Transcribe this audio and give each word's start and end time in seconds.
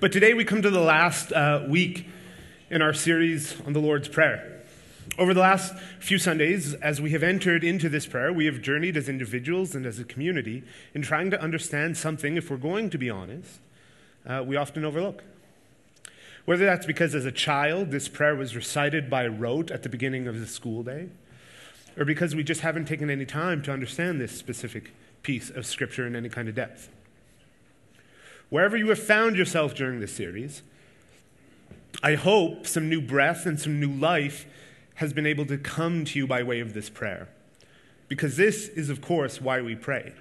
But 0.00 0.12
today 0.12 0.32
we 0.32 0.46
come 0.46 0.62
to 0.62 0.70
the 0.70 0.80
last 0.80 1.30
uh, 1.30 1.62
week 1.68 2.06
in 2.70 2.80
our 2.80 2.94
series 2.94 3.60
on 3.66 3.74
the 3.74 3.80
Lord's 3.80 4.08
Prayer. 4.08 4.62
Over 5.18 5.34
the 5.34 5.40
last 5.40 5.76
few 6.00 6.16
Sundays, 6.16 6.72
as 6.72 7.02
we 7.02 7.10
have 7.10 7.22
entered 7.22 7.62
into 7.62 7.90
this 7.90 8.06
prayer, 8.06 8.32
we 8.32 8.46
have 8.46 8.62
journeyed 8.62 8.96
as 8.96 9.10
individuals 9.10 9.74
and 9.74 9.84
as 9.84 9.98
a 9.98 10.04
community 10.04 10.62
in 10.94 11.02
trying 11.02 11.30
to 11.32 11.40
understand 11.42 11.98
something, 11.98 12.38
if 12.38 12.50
we're 12.50 12.56
going 12.56 12.88
to 12.88 12.96
be 12.96 13.10
honest, 13.10 13.60
uh, 14.24 14.42
we 14.46 14.56
often 14.56 14.86
overlook. 14.86 15.22
Whether 16.46 16.64
that's 16.64 16.86
because 16.86 17.14
as 17.14 17.26
a 17.26 17.32
child 17.32 17.90
this 17.90 18.08
prayer 18.08 18.34
was 18.34 18.56
recited 18.56 19.10
by 19.10 19.26
rote 19.26 19.70
at 19.70 19.82
the 19.82 19.90
beginning 19.90 20.26
of 20.26 20.40
the 20.40 20.46
school 20.46 20.82
day, 20.82 21.10
or 21.94 22.06
because 22.06 22.34
we 22.34 22.42
just 22.42 22.62
haven't 22.62 22.86
taken 22.86 23.10
any 23.10 23.26
time 23.26 23.60
to 23.64 23.72
understand 23.72 24.18
this 24.18 24.32
specific 24.32 24.94
piece 25.22 25.50
of 25.50 25.66
Scripture 25.66 26.06
in 26.06 26.16
any 26.16 26.30
kind 26.30 26.48
of 26.48 26.54
depth. 26.54 26.88
Wherever 28.50 28.76
you 28.76 28.88
have 28.88 28.98
found 28.98 29.36
yourself 29.36 29.74
during 29.74 30.00
this 30.00 30.12
series, 30.12 30.62
I 32.02 32.14
hope 32.14 32.66
some 32.66 32.88
new 32.88 33.00
breath 33.00 33.44
and 33.44 33.60
some 33.60 33.78
new 33.78 33.92
life 33.92 34.46
has 34.96 35.12
been 35.12 35.26
able 35.26 35.46
to 35.46 35.58
come 35.58 36.04
to 36.06 36.18
you 36.18 36.26
by 36.26 36.42
way 36.42 36.60
of 36.60 36.72
this 36.72 36.88
prayer. 36.88 37.28
Because 38.08 38.36
this 38.36 38.68
is, 38.68 38.88
of 38.88 39.00
course, 39.02 39.40
why 39.40 39.60
we 39.60 39.74
pray. 39.74 40.14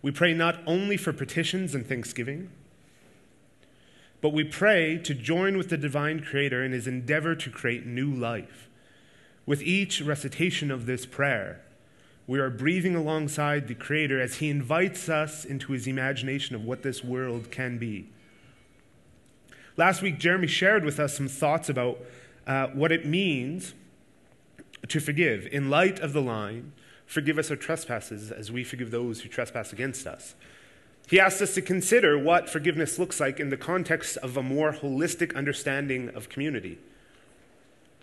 We 0.00 0.10
pray 0.10 0.32
not 0.32 0.60
only 0.66 0.96
for 0.96 1.12
petitions 1.12 1.74
and 1.74 1.86
thanksgiving, 1.86 2.50
but 4.20 4.32
we 4.32 4.44
pray 4.44 4.98
to 4.98 5.14
join 5.14 5.56
with 5.58 5.68
the 5.68 5.76
divine 5.76 6.20
creator 6.20 6.64
in 6.64 6.72
his 6.72 6.86
endeavor 6.86 7.34
to 7.36 7.50
create 7.50 7.86
new 7.86 8.10
life. 8.12 8.68
With 9.46 9.62
each 9.62 10.00
recitation 10.00 10.70
of 10.70 10.86
this 10.86 11.06
prayer, 11.06 11.60
we 12.28 12.38
are 12.38 12.50
breathing 12.50 12.94
alongside 12.94 13.66
the 13.66 13.74
Creator 13.74 14.20
as 14.20 14.36
He 14.36 14.48
invites 14.48 15.08
us 15.08 15.44
into 15.44 15.72
His 15.72 15.88
imagination 15.88 16.54
of 16.54 16.64
what 16.64 16.84
this 16.84 17.02
world 17.02 17.50
can 17.50 17.78
be. 17.78 18.08
Last 19.76 20.00
week, 20.02 20.20
Jeremy 20.20 20.46
shared 20.46 20.84
with 20.84 21.00
us 21.00 21.16
some 21.16 21.26
thoughts 21.26 21.68
about 21.68 21.98
uh, 22.46 22.68
what 22.68 22.92
it 22.92 23.04
means 23.04 23.74
to 24.86 25.00
forgive 25.00 25.48
in 25.50 25.68
light 25.68 25.98
of 25.98 26.12
the 26.12 26.22
line, 26.22 26.72
Forgive 27.08 27.38
us 27.38 27.50
our 27.50 27.56
trespasses 27.56 28.30
as 28.30 28.52
we 28.52 28.62
forgive 28.62 28.90
those 28.90 29.22
who 29.22 29.30
trespass 29.30 29.72
against 29.72 30.06
us. 30.06 30.34
He 31.08 31.18
asked 31.18 31.40
us 31.40 31.54
to 31.54 31.62
consider 31.62 32.18
what 32.18 32.50
forgiveness 32.50 32.98
looks 32.98 33.18
like 33.18 33.40
in 33.40 33.48
the 33.48 33.56
context 33.56 34.18
of 34.18 34.36
a 34.36 34.42
more 34.42 34.74
holistic 34.74 35.34
understanding 35.34 36.10
of 36.10 36.28
community. 36.28 36.78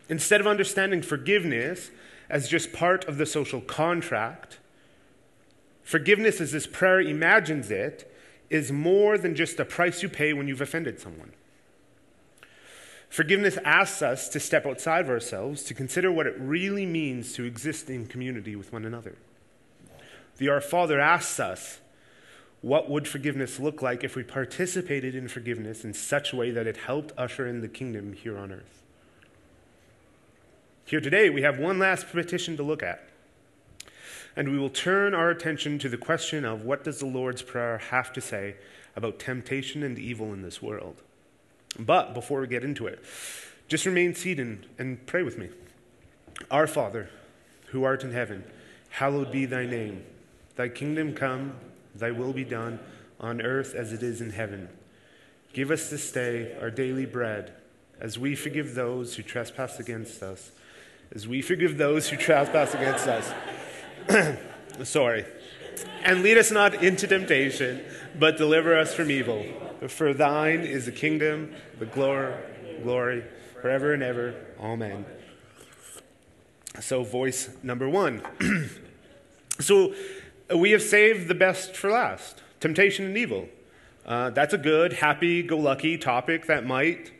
Instead 0.10 0.42
of 0.42 0.48
understanding 0.48 1.04
forgiveness 1.04 1.92
as 2.30 2.48
just 2.48 2.74
part 2.74 3.06
of 3.06 3.18
the 3.18 3.26
social 3.26 3.62
contract. 3.62 4.60
Forgiveness, 5.84 6.42
as 6.42 6.52
this 6.52 6.68
prayer 6.68 7.00
imagines 7.00 7.70
it, 7.70 8.12
is 8.50 8.72
more 8.72 9.18
than 9.18 9.36
just 9.36 9.60
a 9.60 9.66
price 9.66 10.02
you 10.04 10.10
pay 10.10 10.34
when 10.34 10.48
you've 10.48 10.62
offended 10.62 11.00
someone. 11.00 11.32
Forgiveness 13.10 13.58
asks 13.64 14.02
us 14.02 14.28
to 14.30 14.40
step 14.40 14.66
outside 14.66 15.06
of 15.06 15.10
ourselves 15.10 15.64
to 15.64 15.74
consider 15.74 16.12
what 16.12 16.28
it 16.28 16.36
really 16.38 16.86
means 16.86 17.34
to 17.34 17.44
exist 17.44 17.90
in 17.90 18.08
community 18.08 18.56
with 18.56 18.74
one 18.74 18.86
another. 18.86 19.16
The 20.38 20.50
Our 20.50 20.62
Father 20.62 21.00
asks 21.00 21.40
us, 21.40 21.80
what 22.62 22.90
would 22.90 23.08
forgiveness 23.08 23.60
look 23.60 23.82
like 23.82 24.04
if 24.04 24.16
we 24.16 24.24
participated 24.24 25.14
in 25.14 25.28
forgiveness 25.28 25.86
in 25.86 25.94
such 25.94 26.34
a 26.34 26.36
way 26.36 26.50
that 26.50 26.66
it 26.66 26.78
helped 26.78 27.14
usher 27.16 27.48
in 27.48 27.62
the 27.62 27.68
kingdom 27.68 28.14
here 28.14 28.38
on 28.38 28.52
earth? 28.52 28.82
Here 30.88 31.02
today, 31.02 31.32
we 31.32 31.42
have 31.42 31.58
one 31.58 31.80
last 31.80 32.12
petition 32.12 32.58
to 32.58 32.64
look 32.64 32.84
at. 32.84 33.04
And 34.36 34.52
we 34.52 34.60
will 34.60 34.70
turn 34.70 35.16
our 35.16 35.32
attention 35.32 35.80
to 35.80 35.90
the 35.90 35.98
question 35.98 36.46
of 36.46 36.64
what 36.64 36.84
does 36.84 37.00
the 37.00 37.08
Lord's 37.08 37.42
Prayer 37.42 37.80
have 37.90 38.14
to 38.14 38.22
say 38.22 38.58
about 38.96 39.18
temptation 39.18 39.82
and 39.82 39.98
evil 39.98 40.32
in 40.32 40.44
this 40.44 40.62
world? 40.62 41.02
But 41.80 42.14
before 42.14 42.40
we 42.40 42.46
get 42.46 42.64
into 42.64 42.86
it, 42.86 43.04
just 43.68 43.88
remain 43.88 44.14
seated 44.14 44.68
and 44.78 45.04
pray 45.08 45.24
with 45.24 45.40
me. 45.40 45.50
Our 46.52 46.68
Father, 46.68 47.10
who 47.70 47.84
art 47.84 48.04
in 48.04 48.12
heaven, 48.12 48.44
hallowed 48.90 49.32
be 49.32 49.48
thy 49.48 49.66
name. 49.66 50.04
Thy 50.56 50.70
kingdom 50.70 51.16
come, 51.16 51.56
thy 51.96 52.12
will 52.12 52.32
be 52.32 52.46
done, 52.46 52.80
on 53.20 53.42
earth 53.42 53.74
as 53.74 53.92
it 53.92 54.04
is 54.04 54.22
in 54.22 54.30
heaven. 54.30 54.70
Give 55.52 55.72
us 55.72 55.90
this 55.90 56.12
day 56.12 56.56
our 56.62 56.70
daily 56.70 57.08
bread, 57.08 57.54
as 58.00 58.20
we 58.20 58.36
forgive 58.36 58.76
those 58.76 59.16
who 59.16 59.24
trespass 59.24 59.80
against 59.80 60.22
us 60.22 60.52
as 61.14 61.28
we 61.28 61.42
forgive 61.42 61.78
those 61.78 62.10
who 62.10 62.18
trespass 62.18 62.74
against 62.74 63.08
us. 63.08 63.34
Sorry. 64.84 65.26
And 66.04 66.22
lead 66.22 66.38
us 66.38 66.52
not 66.52 66.84
into 66.84 67.08
temptation, 67.08 67.82
but 68.18 68.38
deliver 68.38 68.78
us 68.78 68.94
from 68.94 69.10
evil. 69.10 69.46
For 69.88 70.14
thine 70.14 70.62
is 70.62 70.86
the 70.86 70.92
kingdom, 70.92 71.54
the 71.80 71.86
glory, 71.86 72.36
glory, 72.84 73.24
forever 73.62 73.94
and 73.94 74.04
ever. 74.04 74.36
Amen. 74.60 75.06
So, 76.80 77.04
voice 77.04 77.50
number 77.64 77.90
one. 77.90 78.22
so, 79.60 79.94
we 80.54 80.72
have 80.72 80.82
saved 80.82 81.28
the 81.28 81.36
best 81.36 81.76
for 81.76 81.90
last 81.90 82.42
temptation 82.60 83.06
and 83.06 83.18
evil. 83.18 83.48
Uh, 84.06 84.30
that's 84.30 84.54
a 84.54 84.58
good, 84.58 84.94
happy 84.94 85.42
go 85.42 85.58
lucky 85.58 85.98
topic 85.98 86.46
that 86.46 86.66
might 86.66 87.12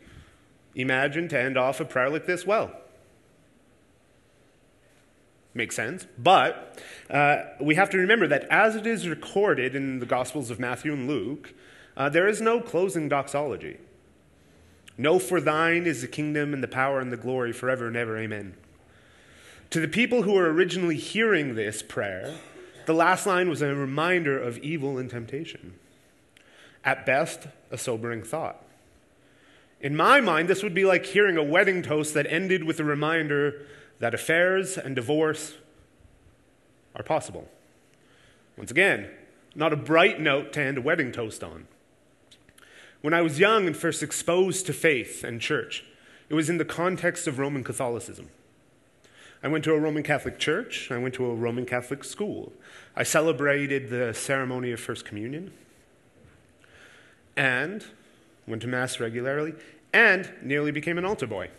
imagine 0.74 1.26
to 1.28 1.40
end 1.40 1.56
off 1.56 1.80
a 1.80 1.84
prayer 1.84 2.10
like 2.10 2.26
this 2.26 2.46
well. 2.46 2.70
Makes 5.56 5.74
sense. 5.74 6.06
But 6.18 6.78
uh, 7.08 7.44
we 7.62 7.76
have 7.76 7.88
to 7.90 7.96
remember 7.96 8.26
that 8.26 8.44
as 8.50 8.76
it 8.76 8.86
is 8.86 9.08
recorded 9.08 9.74
in 9.74 10.00
the 10.00 10.06
Gospels 10.06 10.50
of 10.50 10.60
Matthew 10.60 10.92
and 10.92 11.08
Luke, 11.08 11.54
uh, 11.96 12.10
there 12.10 12.28
is 12.28 12.42
no 12.42 12.60
closing 12.60 13.08
doxology. 13.08 13.78
No, 14.98 15.18
for 15.18 15.40
thine 15.40 15.86
is 15.86 16.02
the 16.02 16.08
kingdom 16.08 16.52
and 16.52 16.62
the 16.62 16.68
power 16.68 17.00
and 17.00 17.10
the 17.10 17.16
glory 17.16 17.54
forever 17.54 17.86
and 17.86 17.96
ever. 17.96 18.18
Amen. 18.18 18.54
To 19.70 19.80
the 19.80 19.88
people 19.88 20.24
who 20.24 20.34
were 20.34 20.52
originally 20.52 20.96
hearing 20.96 21.54
this 21.54 21.80
prayer, 21.82 22.34
the 22.84 22.92
last 22.92 23.26
line 23.26 23.48
was 23.48 23.62
a 23.62 23.74
reminder 23.74 24.38
of 24.38 24.58
evil 24.58 24.98
and 24.98 25.08
temptation. 25.08 25.72
At 26.84 27.06
best, 27.06 27.46
a 27.70 27.78
sobering 27.78 28.22
thought. 28.22 28.62
In 29.80 29.96
my 29.96 30.20
mind, 30.20 30.48
this 30.48 30.62
would 30.62 30.74
be 30.74 30.84
like 30.84 31.06
hearing 31.06 31.38
a 31.38 31.42
wedding 31.42 31.82
toast 31.82 32.12
that 32.12 32.26
ended 32.28 32.64
with 32.64 32.78
a 32.78 32.84
reminder 32.84 33.62
that 33.98 34.14
affairs 34.14 34.76
and 34.76 34.94
divorce 34.94 35.54
are 36.94 37.02
possible. 37.02 37.48
Once 38.56 38.70
again, 38.70 39.08
not 39.54 39.72
a 39.72 39.76
bright 39.76 40.20
note 40.20 40.52
to 40.52 40.60
end 40.60 40.78
a 40.78 40.82
wedding 40.82 41.12
toast 41.12 41.42
on. 41.42 41.66
When 43.00 43.14
I 43.14 43.22
was 43.22 43.38
young 43.38 43.66
and 43.66 43.76
first 43.76 44.02
exposed 44.02 44.66
to 44.66 44.72
faith 44.72 45.22
and 45.22 45.40
church, 45.40 45.84
it 46.28 46.34
was 46.34 46.50
in 46.50 46.58
the 46.58 46.64
context 46.64 47.26
of 47.26 47.38
Roman 47.38 47.62
Catholicism. 47.62 48.30
I 49.42 49.48
went 49.48 49.64
to 49.64 49.74
a 49.74 49.78
Roman 49.78 50.02
Catholic 50.02 50.38
church, 50.38 50.90
I 50.90 50.98
went 50.98 51.14
to 51.14 51.26
a 51.26 51.34
Roman 51.34 51.66
Catholic 51.66 52.02
school. 52.02 52.52
I 52.96 53.02
celebrated 53.02 53.90
the 53.90 54.12
ceremony 54.14 54.72
of 54.72 54.80
First 54.80 55.04
Communion 55.04 55.52
and 57.36 57.84
went 58.46 58.62
to 58.62 58.68
Mass 58.68 58.98
regularly 58.98 59.54
and 59.92 60.30
nearly 60.42 60.70
became 60.70 60.98
an 60.98 61.04
altar 61.04 61.26
boy, 61.26 61.50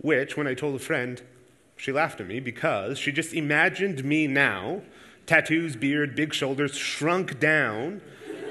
which, 0.00 0.36
when 0.36 0.46
I 0.46 0.54
told 0.54 0.76
a 0.76 0.78
friend, 0.78 1.20
she 1.80 1.92
laughed 1.92 2.20
at 2.20 2.26
me 2.26 2.40
because 2.40 2.98
she 2.98 3.10
just 3.10 3.32
imagined 3.32 4.04
me 4.04 4.26
now, 4.26 4.82
tattoos, 5.24 5.76
beard, 5.76 6.14
big 6.14 6.34
shoulders, 6.34 6.76
shrunk 6.76 7.40
down 7.40 8.02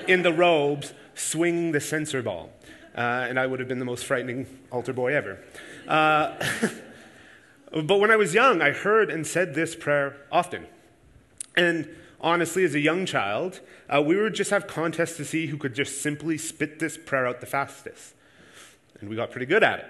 in 0.08 0.24
the 0.24 0.34
robes, 0.34 0.94
swinging 1.14 1.72
the 1.72 1.80
censer 1.80 2.24
ball. 2.24 2.50
Uh, 2.96 3.28
and 3.30 3.40
I 3.40 3.46
would 3.46 3.60
have 3.60 3.70
been 3.70 3.78
the 3.78 3.86
most 3.86 4.06
frightening 4.06 4.48
altar 4.72 4.94
boy 4.94 5.14
ever. 5.14 5.38
Uh, 5.88 6.44
but 7.72 8.00
when 8.00 8.10
I 8.10 8.16
was 8.16 8.34
young, 8.34 8.64
I 8.64 8.72
heard 8.72 9.12
and 9.12 9.28
said 9.28 9.54
this 9.54 9.76
prayer 9.76 10.18
often. 10.32 10.66
And 11.56 11.88
honestly, 12.20 12.64
as 12.64 12.74
a 12.74 12.80
young 12.80 13.06
child, 13.06 13.60
uh, 13.96 14.02
we 14.02 14.16
would 14.16 14.34
just 14.34 14.50
have 14.50 14.66
contests 14.66 15.18
to 15.18 15.24
see 15.26 15.46
who 15.46 15.58
could 15.58 15.76
just 15.76 16.02
simply 16.02 16.40
spit 16.40 16.80
this 16.80 16.98
prayer 16.98 17.28
out 17.28 17.42
the 17.42 17.46
fastest. 17.46 18.16
And 19.00 19.08
we 19.08 19.16
got 19.16 19.30
pretty 19.30 19.46
good 19.46 19.64
at 19.64 19.80
it. 19.82 19.86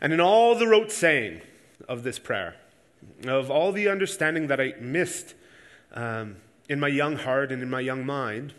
And 0.00 0.14
in 0.14 0.20
all 0.20 0.54
the 0.54 0.66
rote 0.66 0.90
saying, 0.90 1.42
of 1.88 2.02
this 2.02 2.18
prayer, 2.18 2.56
of 3.24 3.50
all 3.50 3.72
the 3.72 3.88
understanding 3.88 4.46
that 4.48 4.60
I 4.60 4.74
missed 4.80 5.34
um, 5.92 6.36
in 6.68 6.80
my 6.80 6.88
young 6.88 7.16
heart 7.16 7.52
and 7.52 7.62
in 7.62 7.70
my 7.70 7.80
young 7.80 8.06
mind. 8.06 8.54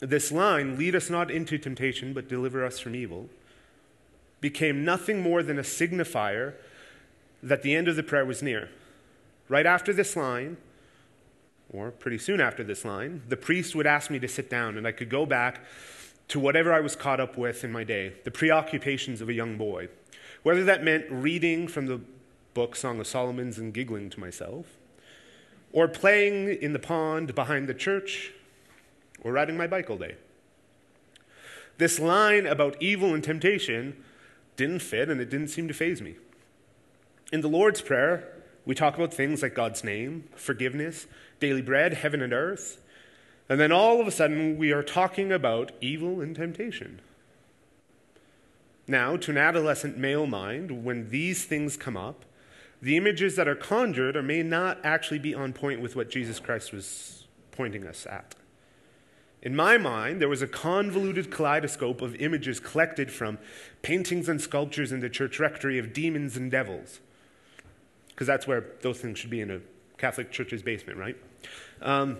This 0.00 0.32
line, 0.32 0.76
lead 0.76 0.94
us 0.94 1.08
not 1.08 1.30
into 1.30 1.58
temptation, 1.58 2.12
but 2.12 2.28
deliver 2.28 2.64
us 2.64 2.78
from 2.78 2.94
evil, 2.94 3.28
became 4.40 4.84
nothing 4.84 5.20
more 5.20 5.42
than 5.42 5.58
a 5.58 5.62
signifier 5.62 6.54
that 7.42 7.62
the 7.62 7.74
end 7.74 7.88
of 7.88 7.96
the 7.96 8.02
prayer 8.02 8.24
was 8.24 8.42
near. 8.42 8.70
Right 9.48 9.66
after 9.66 9.92
this 9.92 10.16
line, 10.16 10.56
or 11.72 11.90
pretty 11.90 12.18
soon 12.18 12.40
after 12.40 12.64
this 12.64 12.84
line, 12.84 13.22
the 13.28 13.36
priest 13.36 13.74
would 13.74 13.86
ask 13.86 14.10
me 14.10 14.18
to 14.18 14.28
sit 14.28 14.48
down 14.48 14.78
and 14.78 14.86
I 14.86 14.92
could 14.92 15.10
go 15.10 15.26
back 15.26 15.60
to 16.28 16.40
whatever 16.40 16.72
I 16.72 16.80
was 16.80 16.96
caught 16.96 17.20
up 17.20 17.36
with 17.36 17.64
in 17.64 17.72
my 17.72 17.84
day, 17.84 18.14
the 18.24 18.30
preoccupations 18.30 19.20
of 19.20 19.28
a 19.28 19.34
young 19.34 19.58
boy. 19.58 19.88
Whether 20.44 20.62
that 20.64 20.84
meant 20.84 21.06
reading 21.08 21.68
from 21.68 21.86
the 21.86 22.00
book 22.52 22.76
Song 22.76 23.00
of 23.00 23.06
Solomon's 23.06 23.58
and 23.58 23.72
giggling 23.72 24.10
to 24.10 24.20
myself, 24.20 24.66
or 25.72 25.88
playing 25.88 26.48
in 26.48 26.74
the 26.74 26.78
pond 26.78 27.34
behind 27.34 27.66
the 27.66 27.74
church, 27.74 28.30
or 29.22 29.32
riding 29.32 29.56
my 29.56 29.66
bike 29.66 29.88
all 29.88 29.96
day. 29.96 30.16
This 31.78 31.98
line 31.98 32.46
about 32.46 32.80
evil 32.80 33.14
and 33.14 33.24
temptation 33.24 33.96
didn't 34.56 34.80
fit 34.80 35.08
and 35.08 35.18
it 35.18 35.30
didn't 35.30 35.48
seem 35.48 35.66
to 35.66 35.74
faze 35.74 36.02
me. 36.02 36.16
In 37.32 37.40
the 37.40 37.48
Lord's 37.48 37.80
Prayer, 37.80 38.28
we 38.66 38.74
talk 38.74 38.96
about 38.96 39.14
things 39.14 39.40
like 39.40 39.54
God's 39.54 39.82
name, 39.82 40.28
forgiveness, 40.36 41.06
daily 41.40 41.62
bread, 41.62 41.94
heaven 41.94 42.20
and 42.20 42.34
earth. 42.34 42.82
And 43.48 43.58
then 43.58 43.72
all 43.72 43.98
of 43.98 44.06
a 44.06 44.12
sudden, 44.12 44.58
we 44.58 44.72
are 44.72 44.82
talking 44.82 45.32
about 45.32 45.72
evil 45.80 46.20
and 46.20 46.36
temptation. 46.36 47.00
Now, 48.86 49.16
to 49.16 49.30
an 49.30 49.38
adolescent 49.38 49.96
male 49.96 50.26
mind, 50.26 50.84
when 50.84 51.08
these 51.10 51.44
things 51.44 51.76
come 51.76 51.96
up, 51.96 52.24
the 52.82 52.96
images 52.96 53.36
that 53.36 53.48
are 53.48 53.54
conjured 53.54 54.14
or 54.14 54.22
may 54.22 54.42
not 54.42 54.78
actually 54.84 55.18
be 55.18 55.34
on 55.34 55.54
point 55.54 55.80
with 55.80 55.96
what 55.96 56.10
Jesus 56.10 56.38
Christ 56.38 56.72
was 56.72 57.24
pointing 57.50 57.86
us 57.86 58.06
at. 58.06 58.34
In 59.40 59.54
my 59.54 59.78
mind, 59.78 60.20
there 60.20 60.28
was 60.28 60.42
a 60.42 60.46
convoluted 60.46 61.30
kaleidoscope 61.30 62.02
of 62.02 62.14
images 62.16 62.60
collected 62.60 63.10
from 63.10 63.38
paintings 63.82 64.28
and 64.28 64.40
sculptures 64.40 64.92
in 64.92 65.00
the 65.00 65.08
church 65.08 65.38
rectory 65.38 65.78
of 65.78 65.92
demons 65.92 66.36
and 66.36 66.50
devils. 66.50 67.00
Because 68.08 68.26
that's 68.26 68.46
where 68.46 68.64
those 68.82 69.00
things 69.00 69.18
should 69.18 69.30
be 69.30 69.40
in 69.40 69.50
a 69.50 69.60
Catholic 69.98 70.30
church's 70.30 70.62
basement, 70.62 70.98
right? 70.98 71.16
Um, 71.82 72.18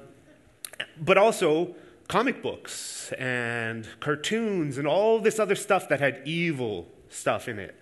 but 1.01 1.17
also 1.17 1.75
comic 2.15 2.41
books 2.43 3.11
and 3.19 3.89
cartoons 3.99 4.79
and 4.79 4.87
all 4.87 5.19
this 5.19 5.41
other 5.41 5.57
stuff 5.57 5.89
that 5.89 5.99
had 5.99 6.23
evil 6.25 6.87
stuff 7.09 7.49
in 7.49 7.59
it. 7.59 7.75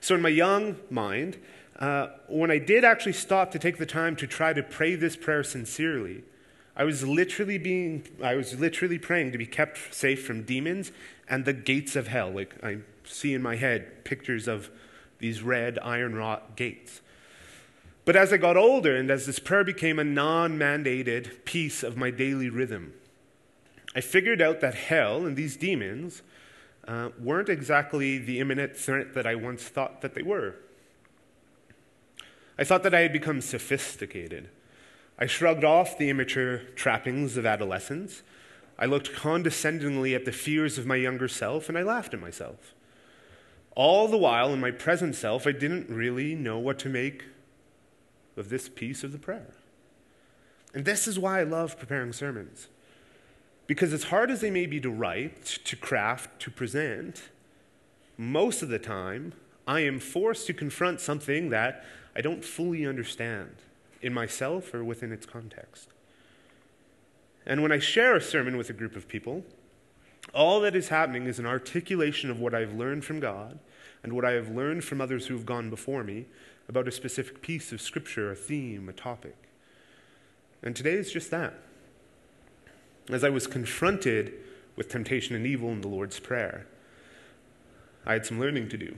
So, 0.00 0.16
in 0.16 0.20
my 0.20 0.28
young 0.28 0.74
mind, 0.90 1.36
uh, 1.78 2.08
when 2.26 2.50
I 2.50 2.58
did 2.58 2.84
actually 2.84 3.12
stop 3.12 3.52
to 3.52 3.60
take 3.60 3.78
the 3.78 3.86
time 3.86 4.16
to 4.16 4.26
try 4.26 4.52
to 4.52 4.64
pray 4.64 4.96
this 4.96 5.14
prayer 5.14 5.44
sincerely, 5.44 6.24
I 6.74 6.82
was 6.82 7.06
literally 7.06 7.58
being, 7.58 8.08
I 8.20 8.34
was 8.34 8.58
literally 8.58 8.98
praying 8.98 9.30
to 9.30 9.38
be 9.38 9.46
kept 9.46 9.94
safe 9.94 10.26
from 10.26 10.42
demons 10.42 10.90
and 11.28 11.44
the 11.44 11.52
gates 11.52 11.94
of 11.94 12.08
hell. 12.08 12.32
Like 12.32 12.56
I 12.64 12.78
see 13.04 13.34
in 13.34 13.40
my 13.40 13.54
head 13.54 14.02
pictures 14.02 14.48
of 14.48 14.68
these 15.20 15.42
red 15.44 15.78
iron 15.80 16.16
wrought 16.16 16.56
gates. 16.56 17.02
But 18.04 18.16
as 18.16 18.32
I 18.32 18.36
got 18.36 18.56
older 18.56 18.96
and 18.96 19.12
as 19.12 19.26
this 19.26 19.38
prayer 19.38 19.62
became 19.62 20.00
a 20.00 20.04
non 20.04 20.58
mandated 20.58 21.44
piece 21.44 21.84
of 21.84 21.96
my 21.96 22.10
daily 22.10 22.50
rhythm, 22.50 22.94
I 23.94 24.00
figured 24.00 24.40
out 24.40 24.60
that 24.60 24.74
hell 24.74 25.26
and 25.26 25.36
these 25.36 25.56
demons 25.56 26.22
uh, 26.86 27.10
weren't 27.18 27.48
exactly 27.48 28.18
the 28.18 28.40
imminent 28.40 28.76
threat 28.76 29.14
that 29.14 29.26
I 29.26 29.34
once 29.34 29.64
thought 29.64 30.00
that 30.02 30.14
they 30.14 30.22
were. 30.22 30.54
I 32.58 32.64
thought 32.64 32.82
that 32.82 32.94
I 32.94 33.00
had 33.00 33.12
become 33.12 33.40
sophisticated. 33.40 34.48
I 35.18 35.26
shrugged 35.26 35.64
off 35.64 35.98
the 35.98 36.10
immature 36.10 36.58
trappings 36.76 37.36
of 37.36 37.46
adolescence. 37.46 38.22
I 38.78 38.86
looked 38.86 39.14
condescendingly 39.14 40.14
at 40.14 40.24
the 40.24 40.32
fears 40.32 40.78
of 40.78 40.86
my 40.86 40.96
younger 40.96 41.28
self, 41.28 41.68
and 41.68 41.76
I 41.76 41.82
laughed 41.82 42.14
at 42.14 42.20
myself. 42.20 42.74
All 43.74 44.08
the 44.08 44.18
while, 44.18 44.52
in 44.52 44.60
my 44.60 44.70
present 44.70 45.14
self, 45.14 45.46
I 45.46 45.52
didn't 45.52 45.88
really 45.88 46.34
know 46.34 46.58
what 46.58 46.78
to 46.80 46.88
make 46.88 47.24
of 48.36 48.48
this 48.48 48.68
piece 48.68 49.04
of 49.04 49.12
the 49.12 49.18
prayer. 49.18 49.54
And 50.74 50.84
this 50.84 51.06
is 51.06 51.18
why 51.18 51.40
I 51.40 51.44
love 51.44 51.78
preparing 51.78 52.12
sermons. 52.12 52.68
Because 53.70 53.92
as 53.92 54.02
hard 54.02 54.32
as 54.32 54.40
they 54.40 54.50
may 54.50 54.66
be 54.66 54.80
to 54.80 54.90
write, 54.90 55.44
to 55.44 55.76
craft, 55.76 56.40
to 56.40 56.50
present, 56.50 57.28
most 58.18 58.62
of 58.62 58.68
the 58.68 58.80
time, 58.80 59.32
I 59.64 59.78
am 59.82 60.00
forced 60.00 60.48
to 60.48 60.52
confront 60.52 61.00
something 61.00 61.50
that 61.50 61.84
I 62.16 62.20
don't 62.20 62.44
fully 62.44 62.84
understand 62.84 63.54
in 64.02 64.12
myself 64.12 64.74
or 64.74 64.82
within 64.82 65.12
its 65.12 65.24
context. 65.24 65.90
And 67.46 67.62
when 67.62 67.70
I 67.70 67.78
share 67.78 68.16
a 68.16 68.20
sermon 68.20 68.56
with 68.56 68.70
a 68.70 68.72
group 68.72 68.96
of 68.96 69.06
people, 69.06 69.44
all 70.34 70.60
that 70.62 70.74
is 70.74 70.88
happening 70.88 71.26
is 71.26 71.38
an 71.38 71.46
articulation 71.46 72.28
of 72.28 72.40
what 72.40 72.56
I've 72.56 72.74
learned 72.74 73.04
from 73.04 73.20
God 73.20 73.60
and 74.02 74.14
what 74.14 74.24
I 74.24 74.32
have 74.32 74.48
learned 74.48 74.82
from 74.82 75.00
others 75.00 75.28
who 75.28 75.34
have 75.34 75.46
gone 75.46 75.70
before 75.70 76.02
me 76.02 76.26
about 76.68 76.88
a 76.88 76.90
specific 76.90 77.40
piece 77.40 77.70
of 77.70 77.80
scripture, 77.80 78.32
a 78.32 78.34
theme, 78.34 78.88
a 78.88 78.92
topic. 78.92 79.36
And 80.60 80.74
today 80.74 80.94
is 80.94 81.12
just 81.12 81.30
that. 81.30 81.54
As 83.12 83.24
I 83.24 83.28
was 83.28 83.46
confronted 83.46 84.34
with 84.76 84.88
temptation 84.88 85.34
and 85.34 85.46
evil 85.46 85.70
in 85.70 85.80
the 85.80 85.88
Lord's 85.88 86.20
Prayer, 86.20 86.66
I 88.06 88.14
had 88.14 88.24
some 88.24 88.40
learning 88.40 88.68
to 88.70 88.78
do. 88.78 88.96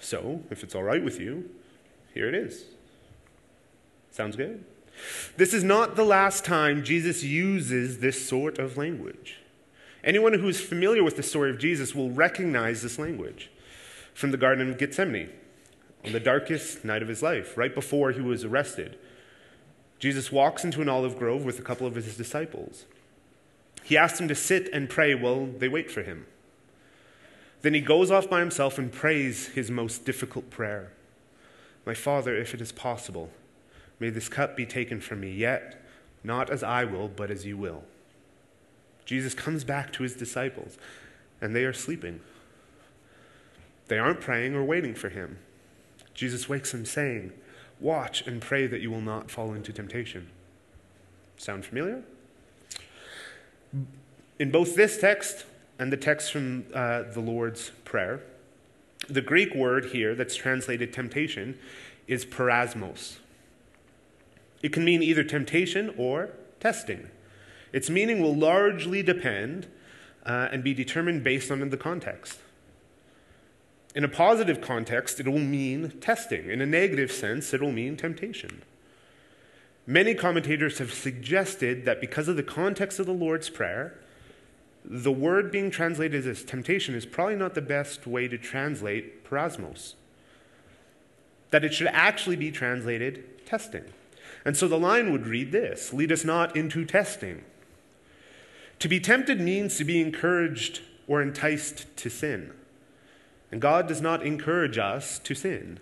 So, 0.00 0.42
if 0.50 0.62
it's 0.62 0.74
all 0.74 0.82
right 0.82 1.02
with 1.02 1.20
you, 1.20 1.48
here 2.12 2.28
it 2.28 2.34
is. 2.34 2.64
Sounds 4.10 4.36
good? 4.36 4.64
This 5.36 5.54
is 5.54 5.64
not 5.64 5.96
the 5.96 6.04
last 6.04 6.44
time 6.44 6.84
Jesus 6.84 7.24
uses 7.24 7.98
this 7.98 8.28
sort 8.28 8.58
of 8.58 8.76
language. 8.76 9.38
Anyone 10.04 10.34
who 10.34 10.48
is 10.48 10.60
familiar 10.60 11.02
with 11.02 11.16
the 11.16 11.22
story 11.22 11.50
of 11.50 11.58
Jesus 11.58 11.94
will 11.94 12.10
recognize 12.10 12.82
this 12.82 12.98
language 12.98 13.50
from 14.12 14.30
the 14.30 14.36
Garden 14.36 14.70
of 14.70 14.78
Gethsemane 14.78 15.30
on 16.04 16.12
the 16.12 16.20
darkest 16.20 16.84
night 16.84 17.02
of 17.02 17.08
his 17.08 17.22
life, 17.22 17.56
right 17.56 17.74
before 17.74 18.12
he 18.12 18.20
was 18.20 18.44
arrested. 18.44 18.98
Jesus 19.98 20.30
walks 20.30 20.64
into 20.64 20.82
an 20.82 20.88
olive 20.88 21.18
grove 21.18 21.44
with 21.44 21.58
a 21.58 21.62
couple 21.62 21.86
of 21.86 21.94
his 21.94 22.16
disciples. 22.16 22.84
He 23.84 23.98
asks 23.98 24.18
them 24.18 24.28
to 24.28 24.34
sit 24.34 24.70
and 24.72 24.88
pray 24.88 25.14
while 25.14 25.46
they 25.46 25.68
wait 25.68 25.90
for 25.90 26.02
him. 26.02 26.26
Then 27.60 27.74
he 27.74 27.82
goes 27.82 28.10
off 28.10 28.30
by 28.30 28.40
himself 28.40 28.78
and 28.78 28.90
prays 28.90 29.48
his 29.48 29.70
most 29.70 30.04
difficult 30.04 30.50
prayer 30.50 30.90
My 31.86 31.92
Father, 31.92 32.34
if 32.34 32.54
it 32.54 32.62
is 32.62 32.72
possible, 32.72 33.30
may 34.00 34.08
this 34.08 34.30
cup 34.30 34.56
be 34.56 34.64
taken 34.64 35.02
from 35.02 35.20
me, 35.20 35.30
yet 35.30 35.82
not 36.24 36.48
as 36.48 36.62
I 36.62 36.84
will, 36.84 37.08
but 37.08 37.30
as 37.30 37.44
you 37.44 37.58
will. 37.58 37.84
Jesus 39.04 39.34
comes 39.34 39.64
back 39.64 39.92
to 39.92 40.02
his 40.02 40.14
disciples, 40.14 40.78
and 41.42 41.54
they 41.54 41.64
are 41.64 41.74
sleeping. 41.74 42.20
They 43.88 43.98
aren't 43.98 44.22
praying 44.22 44.54
or 44.54 44.64
waiting 44.64 44.94
for 44.94 45.10
him. 45.10 45.38
Jesus 46.14 46.48
wakes 46.48 46.72
them 46.72 46.86
saying, 46.86 47.32
Watch 47.80 48.26
and 48.26 48.40
pray 48.40 48.66
that 48.66 48.80
you 48.80 48.90
will 48.90 49.02
not 49.02 49.30
fall 49.30 49.52
into 49.52 49.74
temptation. 49.74 50.30
Sound 51.36 51.66
familiar? 51.66 52.02
In 54.38 54.50
both 54.50 54.74
this 54.74 54.98
text 54.98 55.44
and 55.78 55.92
the 55.92 55.96
text 55.96 56.32
from 56.32 56.66
uh, 56.74 57.02
the 57.12 57.20
Lord's 57.20 57.70
Prayer, 57.84 58.20
the 59.08 59.20
Greek 59.20 59.54
word 59.54 59.86
here 59.86 60.14
that's 60.14 60.34
translated 60.34 60.92
temptation 60.92 61.58
is 62.06 62.24
peirasmos. 62.24 63.18
It 64.62 64.72
can 64.72 64.84
mean 64.84 65.02
either 65.02 65.22
temptation 65.22 65.94
or 65.96 66.30
testing. 66.58 67.10
Its 67.72 67.90
meaning 67.90 68.22
will 68.22 68.34
largely 68.34 69.02
depend 69.02 69.66
uh, 70.24 70.48
and 70.50 70.64
be 70.64 70.72
determined 70.72 71.22
based 71.22 71.50
on 71.50 71.68
the 71.68 71.76
context. 71.76 72.38
In 73.94 74.04
a 74.04 74.08
positive 74.08 74.60
context, 74.60 75.20
it 75.20 75.28
will 75.28 75.38
mean 75.38 75.90
testing. 76.00 76.50
In 76.50 76.60
a 76.60 76.66
negative 76.66 77.12
sense, 77.12 77.52
it 77.54 77.60
will 77.60 77.72
mean 77.72 77.96
temptation. 77.96 78.62
Many 79.86 80.14
commentators 80.14 80.78
have 80.78 80.92
suggested 80.92 81.84
that 81.84 82.00
because 82.00 82.28
of 82.28 82.36
the 82.36 82.42
context 82.42 82.98
of 82.98 83.06
the 83.06 83.12
Lord's 83.12 83.50
Prayer, 83.50 83.98
the 84.84 85.12
word 85.12 85.50
being 85.50 85.70
translated 85.70 86.26
as 86.26 86.42
temptation 86.42 86.94
is 86.94 87.06
probably 87.06 87.36
not 87.36 87.54
the 87.54 87.62
best 87.62 88.06
way 88.06 88.28
to 88.28 88.38
translate 88.38 89.24
peirasmos. 89.24 89.94
That 91.50 91.64
it 91.64 91.74
should 91.74 91.88
actually 91.88 92.36
be 92.36 92.50
translated 92.50 93.46
testing. 93.46 93.84
And 94.44 94.56
so 94.56 94.68
the 94.68 94.78
line 94.78 95.12
would 95.12 95.26
read 95.26 95.52
this 95.52 95.92
Lead 95.92 96.12
us 96.12 96.24
not 96.24 96.56
into 96.56 96.84
testing. 96.84 97.44
To 98.78 98.88
be 98.88 99.00
tempted 99.00 99.40
means 99.40 99.76
to 99.76 99.84
be 99.84 100.00
encouraged 100.00 100.80
or 101.06 101.22
enticed 101.22 101.96
to 101.98 102.10
sin. 102.10 102.52
And 103.52 103.60
God 103.60 103.86
does 103.86 104.00
not 104.00 104.26
encourage 104.26 104.78
us 104.78 105.18
to 105.20 105.34
sin. 105.34 105.78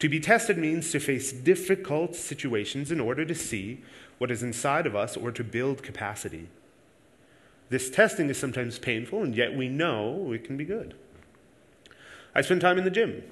To 0.00 0.08
be 0.08 0.20
tested 0.20 0.58
means 0.58 0.90
to 0.92 1.00
face 1.00 1.32
difficult 1.32 2.14
situations 2.14 2.90
in 2.90 3.00
order 3.00 3.24
to 3.24 3.34
see 3.34 3.82
what 4.18 4.30
is 4.30 4.42
inside 4.42 4.86
of 4.86 4.94
us 4.96 5.16
or 5.16 5.30
to 5.32 5.44
build 5.44 5.82
capacity. 5.82 6.48
This 7.68 7.90
testing 7.90 8.28
is 8.28 8.38
sometimes 8.38 8.78
painful, 8.78 9.22
and 9.22 9.34
yet 9.34 9.56
we 9.56 9.68
know 9.68 10.32
it 10.32 10.44
can 10.44 10.56
be 10.56 10.64
good. 10.64 10.94
I 12.34 12.42
spend 12.42 12.60
time 12.60 12.78
in 12.78 12.84
the 12.84 12.90
gym, 12.90 13.22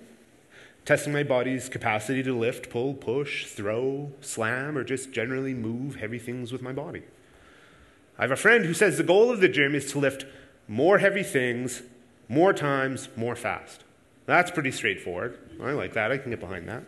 testing 0.85 1.13
my 1.13 1.23
body's 1.23 1.69
capacity 1.69 2.23
to 2.23 2.37
lift, 2.37 2.71
pull, 2.71 2.95
push, 2.95 3.47
throw, 3.47 4.13
slam, 4.21 4.77
or 4.77 4.85
just 4.85 5.13
generally 5.13 5.55
move 5.55 5.97
heavy 5.97 6.19
things 6.19 6.51
with 6.51 6.63
my 6.63 6.73
body. 6.73 7.03
I 8.19 8.23
have 8.23 8.31
a 8.31 8.37
friend 8.37 8.65
who 8.65 8.75
says 8.75 8.97
the 8.97 9.03
goal 9.03 9.31
of 9.31 9.41
the 9.41 9.49
gym 9.49 9.75
is 9.75 9.91
to 9.93 9.99
lift 9.99 10.25
more 10.67 10.99
heavy 10.99 11.23
things 11.23 11.83
more 12.29 12.53
times, 12.53 13.09
more 13.17 13.37
fast. 13.37 13.84
That's 14.27 14.51
pretty 14.51 14.71
straightforward. 14.71 15.39
I 15.63 15.73
like 15.73 15.93
that. 15.95 16.11
I 16.11 16.19
can 16.19 16.31
get 16.31 16.41
behind 16.41 16.69
that. 16.69 16.85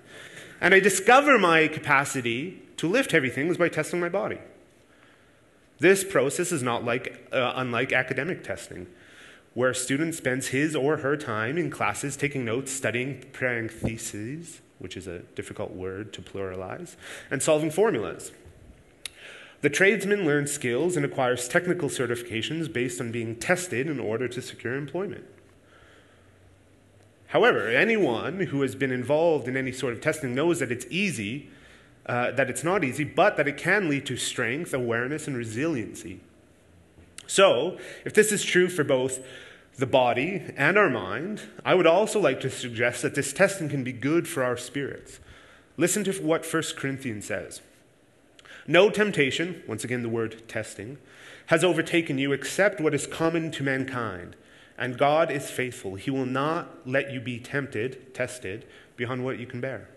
And 0.60 0.74
I 0.74 0.80
discover 0.80 1.38
my 1.38 1.68
capacity 1.68 2.62
to 2.78 2.88
lift 2.88 3.12
heavy 3.12 3.28
things 3.28 3.58
by 3.58 3.68
testing 3.68 4.00
my 4.00 4.08
body. 4.08 4.38
This 5.78 6.04
process 6.04 6.52
is 6.52 6.62
not 6.62 6.84
like, 6.84 7.28
uh, 7.32 7.52
unlike 7.56 7.92
academic 7.92 8.42
testing, 8.42 8.86
where 9.52 9.70
a 9.70 9.74
student 9.74 10.14
spends 10.14 10.48
his 10.48 10.74
or 10.74 10.98
her 10.98 11.16
time 11.16 11.58
in 11.58 11.70
classes 11.70 12.16
taking 12.16 12.44
notes, 12.44 12.72
studying, 12.72 13.20
preparing 13.20 13.68
theses, 13.68 14.62
which 14.78 14.96
is 14.96 15.06
a 15.06 15.20
difficult 15.34 15.72
word 15.72 16.12
to 16.14 16.22
pluralize, 16.22 16.96
and 17.30 17.42
solving 17.42 17.70
formulas. 17.70 18.32
The 19.60 19.70
tradesman 19.70 20.24
learns 20.24 20.52
skills 20.52 20.96
and 20.96 21.04
acquires 21.04 21.48
technical 21.48 21.88
certifications 21.88 22.72
based 22.72 23.00
on 23.00 23.10
being 23.10 23.36
tested 23.36 23.86
in 23.86 23.98
order 23.98 24.28
to 24.28 24.42
secure 24.42 24.76
employment. 24.76 25.24
However, 27.28 27.68
anyone 27.68 28.40
who 28.40 28.62
has 28.62 28.74
been 28.74 28.92
involved 28.92 29.48
in 29.48 29.56
any 29.56 29.72
sort 29.72 29.92
of 29.92 30.00
testing 30.00 30.34
knows 30.34 30.60
that 30.60 30.70
it's 30.70 30.86
easy, 30.90 31.50
uh, 32.06 32.30
that 32.32 32.48
it's 32.48 32.62
not 32.62 32.84
easy, 32.84 33.04
but 33.04 33.36
that 33.36 33.48
it 33.48 33.56
can 33.56 33.88
lead 33.88 34.06
to 34.06 34.16
strength, 34.16 34.72
awareness, 34.72 35.26
and 35.26 35.36
resiliency. 35.36 36.20
So, 37.26 37.78
if 38.04 38.14
this 38.14 38.30
is 38.30 38.44
true 38.44 38.68
for 38.68 38.84
both 38.84 39.24
the 39.76 39.86
body 39.86 40.42
and 40.56 40.78
our 40.78 40.88
mind, 40.88 41.42
I 41.64 41.74
would 41.74 41.86
also 41.86 42.20
like 42.20 42.40
to 42.40 42.50
suggest 42.50 43.02
that 43.02 43.14
this 43.14 43.32
testing 43.32 43.68
can 43.68 43.82
be 43.82 43.92
good 43.92 44.28
for 44.28 44.42
our 44.42 44.56
spirits. 44.56 45.18
Listen 45.76 46.04
to 46.04 46.12
what 46.22 46.50
1 46.50 46.62
Corinthians 46.76 47.26
says. 47.26 47.60
No 48.66 48.88
temptation, 48.88 49.62
once 49.68 49.84
again 49.84 50.02
the 50.02 50.08
word 50.08 50.48
testing, 50.48 50.98
has 51.46 51.62
overtaken 51.62 52.18
you 52.18 52.32
except 52.32 52.80
what 52.80 52.94
is 52.94 53.06
common 53.06 53.50
to 53.52 53.62
mankind. 53.62 54.34
And 54.78 54.98
God 54.98 55.30
is 55.30 55.50
faithful. 55.50 55.94
He 55.94 56.10
will 56.10 56.26
not 56.26 56.86
let 56.86 57.10
you 57.10 57.20
be 57.20 57.38
tempted, 57.38 58.14
tested, 58.14 58.66
beyond 58.96 59.24
what 59.24 59.38
you 59.38 59.46
can 59.46 59.60
bear. 59.60 59.88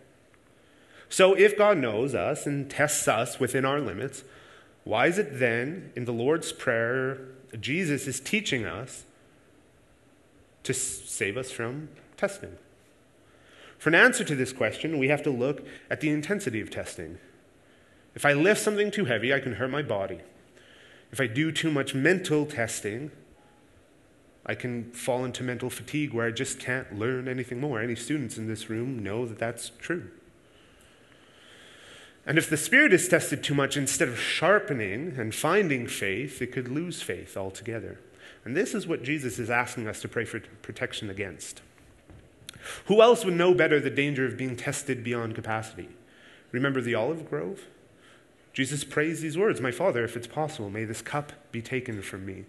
So 1.09 1.33
if 1.33 1.57
God 1.57 1.77
knows 1.77 2.13
us 2.13 2.45
and 2.45 2.69
tests 2.69 3.07
us 3.07 3.39
within 3.39 3.65
our 3.65 3.81
limits, 3.81 4.23
why 4.83 5.07
is 5.07 5.17
it 5.17 5.39
then 5.39 5.91
in 5.95 6.05
the 6.05 6.13
Lord's 6.13 6.51
Prayer 6.51 7.19
Jesus 7.59 8.07
is 8.07 8.19
teaching 8.19 8.65
us 8.65 9.03
to 10.63 10.73
save 10.73 11.35
us 11.35 11.51
from 11.51 11.89
testing? 12.15 12.57
For 13.79 13.89
an 13.89 13.95
answer 13.95 14.23
to 14.23 14.35
this 14.35 14.53
question, 14.53 14.99
we 14.99 15.07
have 15.07 15.23
to 15.23 15.31
look 15.31 15.65
at 15.89 16.01
the 16.01 16.09
intensity 16.09 16.61
of 16.61 16.69
testing. 16.69 17.17
If 18.13 18.25
I 18.25 18.33
lift 18.33 18.61
something 18.61 18.91
too 18.91 19.05
heavy, 19.05 19.33
I 19.33 19.39
can 19.39 19.53
hurt 19.53 19.69
my 19.71 19.81
body. 19.81 20.19
If 21.11 21.19
I 21.19 21.27
do 21.27 21.51
too 21.51 21.71
much 21.71 21.95
mental 21.95 22.45
testing, 22.45 23.11
I 24.49 24.55
can 24.55 24.91
fall 24.93 25.25
into 25.25 25.43
mental 25.43 25.69
fatigue 25.69 26.11
where 26.11 26.25
I 26.25 26.31
just 26.31 26.59
can't 26.59 26.97
learn 26.97 27.27
anything 27.27 27.59
more. 27.59 27.79
Any 27.79 27.93
students 27.93 28.35
in 28.35 28.47
this 28.47 28.67
room 28.67 28.97
know 28.97 29.27
that 29.27 29.37
that's 29.37 29.69
true. 29.77 30.09
And 32.25 32.35
if 32.39 32.49
the 32.49 32.57
Spirit 32.57 32.91
is 32.91 33.07
tested 33.07 33.43
too 33.43 33.53
much, 33.53 33.77
instead 33.77 34.09
of 34.09 34.19
sharpening 34.19 35.13
and 35.19 35.35
finding 35.35 35.85
faith, 35.85 36.41
it 36.41 36.51
could 36.51 36.67
lose 36.67 37.03
faith 37.03 37.37
altogether. 37.37 37.99
And 38.43 38.57
this 38.57 38.73
is 38.73 38.87
what 38.87 39.03
Jesus 39.03 39.37
is 39.37 39.51
asking 39.51 39.87
us 39.87 40.01
to 40.01 40.07
pray 40.07 40.25
for 40.25 40.39
protection 40.63 41.11
against. 41.11 41.61
Who 42.85 43.03
else 43.03 43.23
would 43.23 43.35
know 43.35 43.53
better 43.53 43.79
the 43.79 43.91
danger 43.91 44.25
of 44.25 44.35
being 44.35 44.55
tested 44.55 45.03
beyond 45.03 45.35
capacity? 45.35 45.89
Remember 46.51 46.81
the 46.81 46.95
olive 46.95 47.29
grove? 47.29 47.67
Jesus 48.51 48.83
prays 48.83 49.21
these 49.21 49.37
words 49.37 49.61
My 49.61 49.69
Father, 49.69 50.03
if 50.03 50.17
it's 50.17 50.25
possible, 50.25 50.71
may 50.71 50.85
this 50.85 51.03
cup 51.03 51.33
be 51.51 51.61
taken 51.61 52.01
from 52.01 52.25
me. 52.25 52.45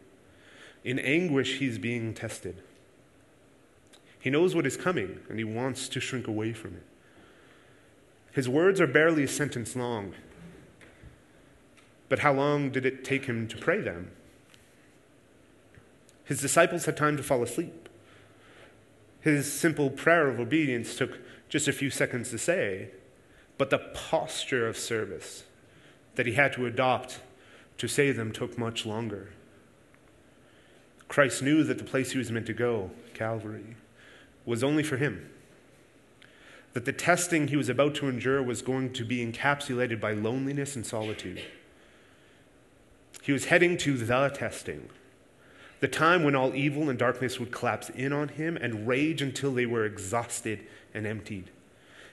In 0.84 0.99
anguish, 0.99 1.58
he's 1.58 1.78
being 1.78 2.14
tested. 2.14 2.62
He 4.18 4.30
knows 4.30 4.54
what 4.54 4.66
is 4.66 4.76
coming, 4.76 5.20
and 5.28 5.38
he 5.38 5.44
wants 5.44 5.88
to 5.88 6.00
shrink 6.00 6.26
away 6.26 6.52
from 6.52 6.76
it. 6.76 6.82
His 8.32 8.49
words 8.49 8.80
are 8.80 8.87
barely 8.87 9.25
a 9.25 9.28
sentence 9.28 9.75
long. 9.75 10.14
But 12.08 12.20
how 12.20 12.32
long 12.32 12.70
did 12.70 12.87
it 12.87 13.04
take 13.04 13.26
him 13.26 13.49
to 13.49 13.56
pray 13.56 13.80
them? 13.80 14.10
His 16.25 16.40
disciples 16.40 16.84
had 16.84 16.96
time 16.96 17.16
to 17.16 17.22
fall 17.22 17.42
asleep. 17.42 17.88
His 19.20 19.52
simple 19.52 19.90
prayer 19.90 20.28
of 20.28 20.38
obedience 20.38 20.96
took 20.96 21.18
just 21.49 21.68
a 21.68 21.72
few 21.72 21.90
seconds 21.90 22.30
to 22.30 22.38
say, 22.38 22.90
but 23.58 23.70
the 23.70 23.78
posture 23.78 24.66
of 24.66 24.78
service 24.78 25.44
that 26.14 26.26
he 26.26 26.34
had 26.34 26.52
to 26.54 26.66
adopt 26.66 27.20
to 27.78 27.88
save 27.88 28.16
them 28.16 28.32
took 28.32 28.56
much 28.56 28.87
longer. 28.87 29.30
Christ 31.10 31.42
knew 31.42 31.64
that 31.64 31.76
the 31.76 31.82
place 31.82 32.12
he 32.12 32.18
was 32.18 32.30
meant 32.30 32.46
to 32.46 32.52
go, 32.52 32.92
Calvary, 33.14 33.74
was 34.46 34.62
only 34.62 34.84
for 34.84 34.96
him. 34.96 35.28
That 36.72 36.84
the 36.84 36.92
testing 36.92 37.48
he 37.48 37.56
was 37.56 37.68
about 37.68 37.96
to 37.96 38.08
endure 38.08 38.40
was 38.40 38.62
going 38.62 38.92
to 38.92 39.04
be 39.04 39.26
encapsulated 39.26 40.00
by 40.00 40.12
loneliness 40.12 40.76
and 40.76 40.86
solitude. 40.86 41.42
He 43.22 43.32
was 43.32 43.46
heading 43.46 43.76
to 43.78 43.96
the 43.96 44.28
testing, 44.32 44.88
the 45.80 45.88
time 45.88 46.22
when 46.22 46.36
all 46.36 46.54
evil 46.54 46.88
and 46.88 46.96
darkness 46.96 47.40
would 47.40 47.50
collapse 47.50 47.90
in 47.90 48.12
on 48.12 48.28
him 48.28 48.56
and 48.56 48.86
rage 48.86 49.20
until 49.20 49.52
they 49.52 49.66
were 49.66 49.84
exhausted 49.84 50.60
and 50.94 51.08
emptied. 51.08 51.50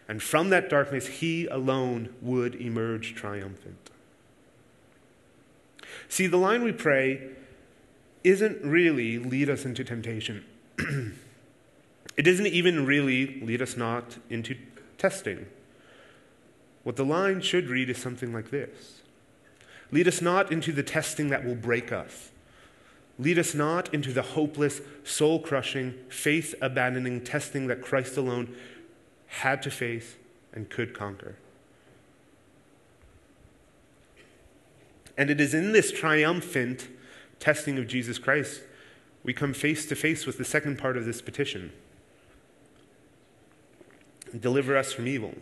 And 0.08 0.24
from 0.24 0.50
that 0.50 0.72
darkness, 0.72 1.06
he 1.06 1.46
alone 1.46 2.16
would 2.20 2.56
emerge 2.56 3.14
triumphant. 3.14 3.92
See, 6.10 6.26
the 6.26 6.38
line 6.38 6.64
we 6.64 6.72
pray 6.72 7.36
isn't 8.28 8.62
really 8.64 9.18
lead 9.18 9.50
us 9.50 9.64
into 9.66 9.84
temptation. 9.84 10.44
it 10.78 12.24
doesn't 12.24 12.48
even 12.48 12.86
really 12.86 13.40
lead 13.42 13.62
us 13.62 13.78
not 13.78 14.18
into 14.30 14.56
testing. 14.98 15.48
What 16.84 16.98
the 16.98 17.06
line 17.06 17.42
should 17.42 17.70
read 17.70 17.90
is 17.90 17.98
something 17.98 18.34
like 18.34 18.52
this 18.52 19.02
Lead 19.92 20.08
us 20.08 20.22
not 20.22 20.52
into 20.52 20.74
the 20.74 20.84
testing 20.84 21.30
that 21.30 21.46
will 21.46 21.56
break 21.56 21.92
us. 21.92 22.32
Lead 23.18 23.40
us 23.40 23.56
not 23.56 23.92
into 23.94 24.12
the 24.12 24.22
hopeless, 24.22 24.82
soul 25.04 25.40
crushing, 25.40 25.96
faith 26.10 26.54
abandoning 26.62 27.24
testing 27.24 27.68
that 27.68 27.82
Christ 27.82 28.18
alone 28.18 28.56
had 29.28 29.62
to 29.64 29.72
face 29.72 30.16
and 30.54 30.70
could 30.70 30.94
conquer. 30.94 31.36
And 35.18 35.32
it 35.32 35.42
is 35.42 35.54
in 35.54 35.72
this 35.72 35.92
triumphant 35.92 36.90
testing 37.40 37.78
of 37.78 37.88
Jesus 37.88 38.18
Christ, 38.18 38.62
we 39.24 39.34
come 39.34 39.54
face 39.54 39.86
to 39.88 39.96
face 39.96 40.26
with 40.26 40.38
the 40.38 40.46
second 40.46 40.78
part 40.78 40.98
of 40.98 41.06
this 41.06 41.22
petition 41.22 41.72
deliver 44.38 44.78
us 44.78 44.94
from 44.94 45.08
evil. 45.08 45.34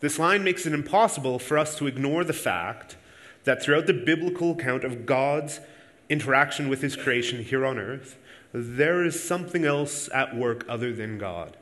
This 0.00 0.18
line 0.18 0.44
makes 0.44 0.66
it 0.66 0.72
impossible 0.72 1.38
for 1.38 1.58
us 1.58 1.76
to 1.78 1.86
ignore 1.86 2.24
the 2.24 2.32
fact 2.32 2.96
that 3.44 3.62
throughout 3.62 3.86
the 3.86 3.94
biblical 3.94 4.52
account 4.52 4.84
of 4.84 5.06
God's 5.06 5.60
interaction 6.08 6.68
with 6.68 6.82
his 6.82 6.96
creation 6.96 7.42
here 7.42 7.64
on 7.64 7.78
earth, 7.78 8.18
there 8.52 9.04
is 9.04 9.22
something 9.22 9.64
else 9.64 10.08
at 10.12 10.36
work 10.36 10.64
other 10.68 10.92
than 10.92 11.18
God. 11.18 11.56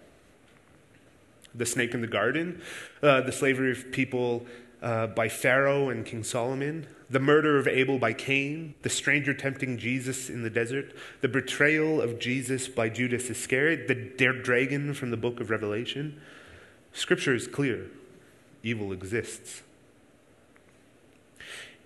The 1.54 1.66
snake 1.66 1.94
in 1.94 2.00
the 2.00 2.06
garden, 2.06 2.62
uh, 3.02 3.20
the 3.22 3.32
slavery 3.32 3.72
of 3.72 3.92
people 3.92 4.46
uh, 4.82 5.06
by 5.06 5.28
Pharaoh 5.28 5.88
and 5.88 6.04
King 6.04 6.24
Solomon, 6.24 6.86
the 7.08 7.20
murder 7.20 7.58
of 7.58 7.68
Abel 7.68 7.98
by 7.98 8.12
Cain, 8.12 8.74
the 8.82 8.90
stranger 8.90 9.32
tempting 9.32 9.78
Jesus 9.78 10.28
in 10.28 10.42
the 10.42 10.50
desert, 10.50 10.92
the 11.20 11.28
betrayal 11.28 12.00
of 12.00 12.18
Jesus 12.18 12.68
by 12.68 12.88
Judas 12.88 13.30
Iscariot, 13.30 13.86
the 13.86 13.94
dragon 14.42 14.92
from 14.92 15.10
the 15.10 15.16
book 15.16 15.38
of 15.40 15.50
Revelation. 15.50 16.20
Scripture 16.92 17.34
is 17.34 17.46
clear 17.46 17.86
evil 18.64 18.92
exists. 18.92 19.62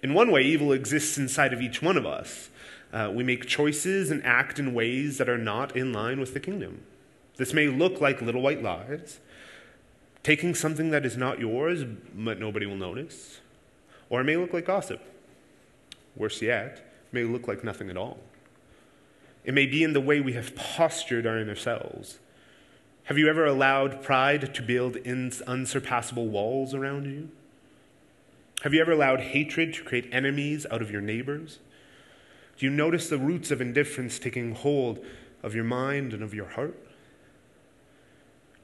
In 0.03 0.15
one 0.15 0.31
way, 0.31 0.43
evil 0.43 0.73
exists 0.73 1.17
inside 1.17 1.53
of 1.53 1.63
each 1.63 1.81
one 1.81 1.97
of 1.97 2.05
us. 2.05 2.51
Uh, 2.93 3.11
we 3.13 3.25
make 3.25 3.47
choices 3.47 4.11
and 4.11 4.25
act 4.25 4.59
in 4.59 4.75
ways 4.75 5.19
that 5.19 5.29
are 5.29 5.39
not 5.39 5.75
in 5.75 5.93
line 5.93 6.21
with 6.21 6.35
the 6.35 6.41
kingdom. 6.41 6.83
This 7.37 7.53
may 7.53 7.67
look 7.67 8.01
like 8.01 8.23
little 8.23 8.43
white 8.43 8.63
lies, 8.63 9.21
taking 10.27 10.57
something 10.57 10.91
that 10.91 11.07
is 11.07 11.17
not 11.17 11.39
yours, 11.39 11.85
but 12.13 12.41
nobody 12.41 12.67
will 12.67 12.75
notice, 12.75 13.39
or 14.11 14.21
it 14.21 14.25
may 14.25 14.37
look 14.37 14.53
like 14.53 14.67
gossip 14.67 15.01
Worse 16.17 16.43
yet, 16.43 16.79
it 16.79 17.13
may 17.13 17.23
look 17.23 17.47
like 17.47 17.63
nothing 17.63 17.91
at 17.91 17.97
all. 17.97 18.19
It 19.45 19.55
may 19.55 19.67
be 19.67 19.85
in 19.85 19.93
the 19.93 20.01
way 20.01 20.21
we 20.21 20.33
have 20.33 20.57
postured 20.57 21.29
our 21.29 21.39
inner 21.39 21.55
selves. 21.55 22.19
Have 23.05 23.19
you 23.19 23.29
ever 23.29 23.47
allowed 23.47 24.03
pride 24.03 24.53
to 24.53 24.63
build 24.63 24.97
unsurpassable 24.97 26.27
walls 26.27 26.75
around 26.75 27.05
you? 27.05 27.29
Have 28.63 28.75
you 28.75 28.81
ever 28.81 28.91
allowed 28.91 29.21
hatred 29.21 29.75
to 29.75 29.85
create 29.85 30.09
enemies 30.11 30.67
out 30.73 30.83
of 30.83 30.91
your 30.91 31.03
neighbors? 31.03 31.61
Do 32.59 32.67
you 32.67 32.73
notice 32.73 33.09
the 33.09 33.19
roots 33.19 33.53
of 33.53 33.61
indifference 33.61 34.19
taking 34.19 34.57
hold 34.57 35.05
of 35.45 35.55
your 35.55 35.63
mind 35.63 36.13
and 36.13 36.25
of 36.25 36.35
your 36.35 36.49
heart? 36.49 36.77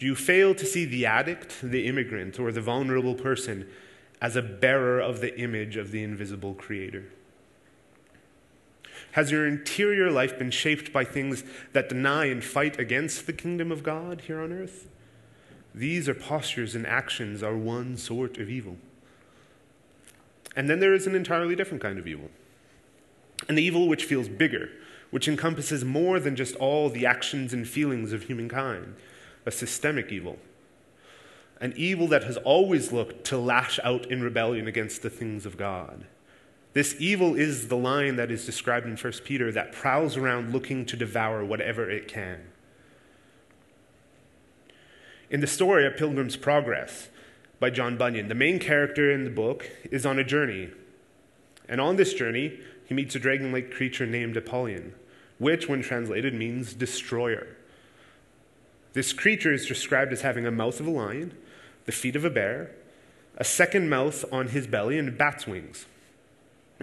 Do 0.03 0.09
you 0.09 0.17
fail 0.17 0.53
to 0.57 0.67
see 0.67 0.85
the 0.85 1.07
addict, 1.07 1.61
the 1.63 1.87
immigrant, 1.87 2.41
or 2.41 2.51
the 2.51 2.61
vulnerable 2.61 3.15
person 3.15 3.69
as 4.21 4.35
a 4.35 4.43
bearer 4.43 4.99
of 4.99 5.21
the 5.21 5.39
image 5.39 5.77
of 5.77 5.93
the 5.93 6.03
invisible 6.03 6.55
Creator? 6.55 7.05
Has 9.13 9.31
your 9.31 9.47
interior 9.47 10.11
life 10.11 10.37
been 10.37 10.51
shaped 10.51 10.93
by 10.93 11.05
things 11.05 11.45
that 11.73 11.89
deny 11.89 12.25
and 12.25 12.43
fight 12.43 12.81
against 12.81 13.29
the 13.29 13.33
kingdom 13.33 13.71
of 13.71 13.85
God 13.85 14.23
here 14.23 14.41
on 14.41 14.53
earth? 14.53 14.89
These 15.73 16.09
are 16.09 16.15
postures 16.15 16.75
and 16.75 16.85
actions 16.85 17.41
are 17.41 17.57
one 17.57 17.97
sort 17.97 18.39
of 18.39 18.51
evil. 18.51 18.79
And 20.57 20.69
then 20.69 20.81
there 20.81 20.95
is 20.95 21.07
an 21.07 21.15
entirely 21.15 21.55
different 21.55 21.81
kind 21.81 22.01
of 22.01 22.09
evil. 22.09 22.29
An 23.49 23.57
evil 23.57 23.87
which 23.87 24.07
feels 24.07 24.29
bigger, 24.29 24.69
which 25.13 25.29
encompasses 25.29 25.85
more 25.85 26.19
than 26.19 26.35
just 26.35 26.57
all 26.57 26.89
the 26.91 27.07
actions 27.07 27.53
and 27.53 27.69
feelings 27.69 28.13
of 28.13 28.25
humankind, 28.25 28.97
a 29.47 29.51
systemic 29.51 30.13
evil. 30.13 30.39
An 31.61 31.73
evil 31.77 32.09
that 32.09 32.25
has 32.25 32.37
always 32.39 32.93
looked 32.93 33.25
to 33.27 33.39
lash 33.39 33.79
out 33.85 34.11
in 34.11 34.23
rebellion 34.23 34.67
against 34.67 35.03
the 35.03 35.11
things 35.11 35.47
of 35.47 35.57
God 35.57 36.05
This 36.73 36.97
evil 36.99 37.35
is 37.35 37.69
the 37.69 37.77
lion 37.77 38.17
that 38.17 38.31
is 38.31 38.47
described 38.47 38.87
in 38.87 38.97
1 38.97 39.13
Peter 39.25 39.53
that 39.53 39.73
prowls 39.73 40.17
around 40.17 40.53
looking 40.53 40.87
to 40.87 40.97
devour 40.97 41.45
whatever 41.45 41.91
it 41.91 42.09
can. 42.09 42.41
In 45.31 45.41
the 45.41 45.47
story 45.47 45.87
of 45.87 45.97
Pilgrim's 45.97 46.37
Progress 46.37 47.09
by 47.61 47.71
John 47.71 47.97
Bunyan, 47.97 48.29
the 48.29 48.35
main 48.35 48.59
character 48.59 49.11
in 49.11 49.25
the 49.25 49.31
book 49.31 49.71
is 49.91 50.07
on 50.07 50.19
a 50.19 50.25
journey. 50.25 50.71
And 51.69 51.81
on 51.81 51.97
this 51.97 52.15
journey, 52.15 52.59
he 52.87 52.95
meets 52.95 53.15
a 53.15 53.19
dragon 53.19 53.53
like 53.53 53.71
creature 53.71 54.07
named 54.07 54.37
Apollyon, 54.37 54.95
which, 55.39 55.69
when 55.69 55.83
translated, 55.83 56.35
means 56.35 56.75
destroyer. 56.75 57.57
This 58.93 59.13
creature 59.13 59.53
is 59.53 59.67
described 59.67 60.13
as 60.13 60.23
having 60.23 60.47
a 60.47 60.51
mouth 60.51 60.81
of 60.81 60.87
a 60.87 60.91
lion, 60.91 61.37
the 61.87 61.93
feet 61.93 62.17
of 62.17 62.25
a 62.25 62.31
bear, 62.31 62.71
a 63.37 63.45
second 63.45 63.89
mouth 63.89 64.25
on 64.31 64.49
his 64.49 64.67
belly, 64.67 64.99
and 64.99 65.17
bat's 65.17 65.47
wings. 65.47 65.87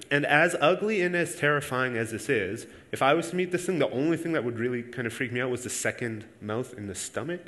And 0.10 0.26
as 0.26 0.56
ugly 0.60 1.02
and 1.02 1.16
as 1.16 1.36
terrifying 1.36 1.98
as 1.98 2.12
this 2.12 2.30
is, 2.30 2.68
if 2.92 3.02
I 3.02 3.14
was 3.14 3.30
to 3.30 3.36
meet 3.36 3.52
this 3.52 3.66
thing, 3.66 3.80
the 3.80 3.90
only 3.92 4.18
thing 4.18 4.32
that 4.32 4.44
would 4.44 4.58
really 4.58 4.82
kind 4.82 5.06
of 5.06 5.14
freak 5.14 5.32
me 5.32 5.42
out 5.42 5.50
was 5.50 5.64
the 5.64 5.70
second 5.70 6.26
mouth 6.42 6.74
in 6.78 6.88
the 6.88 6.96
stomach. 6.96 7.42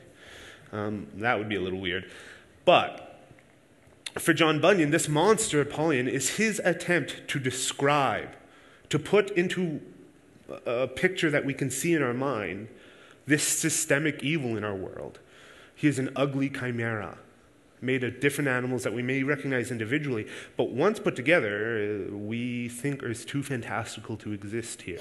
Um, 0.72 1.08
that 1.16 1.38
would 1.38 1.50
be 1.50 1.56
a 1.56 1.62
little 1.62 1.80
weird. 1.80 2.10
But 2.66 3.20
for 4.20 4.34
John 4.34 4.60
Bunyan, 4.60 4.92
this 4.92 5.08
monster, 5.08 5.62
Apollyon, 5.62 6.08
is 6.08 6.32
his 6.32 6.60
attempt 6.64 7.28
to 7.30 7.40
describe, 7.40 8.30
to 8.90 9.00
put 9.00 9.32
into 9.32 9.82
a 10.66 10.88
picture 10.88 11.30
that 11.30 11.46
we 11.46 11.54
can 11.54 11.72
see 11.72 11.94
in 11.94 12.04
our 12.04 12.14
mind, 12.14 12.68
this 13.26 13.48
systemic 13.48 14.24
evil 14.24 14.58
in 14.58 14.64
our 14.64 14.76
world. 14.76 15.20
He 15.76 15.88
is 15.88 16.00
an 16.00 16.10
ugly 16.16 16.50
chimera 16.50 17.18
made 17.82 18.04
of 18.04 18.20
different 18.20 18.48
animals 18.48 18.84
that 18.84 18.94
we 18.94 19.02
may 19.02 19.24
recognize 19.24 19.72
individually, 19.72 20.28
but 20.56 20.70
once 20.70 21.00
put 21.00 21.16
together, 21.16 22.08
uh, 22.12 22.16
we 22.16 22.70
think 22.70 23.02
is 23.04 23.26
too 23.26 23.42
fantastical 23.42 24.16
to 24.18 24.32
exist 24.32 24.84
here. 24.84 25.00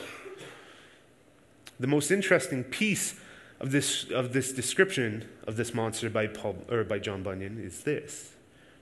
The 1.78 1.86
most 1.86 2.10
interesting 2.10 2.64
piece 2.64 3.20
of 3.60 3.70
this, 3.70 4.10
of 4.10 4.32
this 4.32 4.52
description 4.52 5.28
of 5.46 5.56
this 5.56 5.74
monster 5.74 6.08
by, 6.08 6.26
Paul, 6.26 6.56
or 6.70 6.84
by 6.84 6.98
John 6.98 7.22
Bunyan 7.22 7.62
is 7.62 7.84
this. 7.84 8.32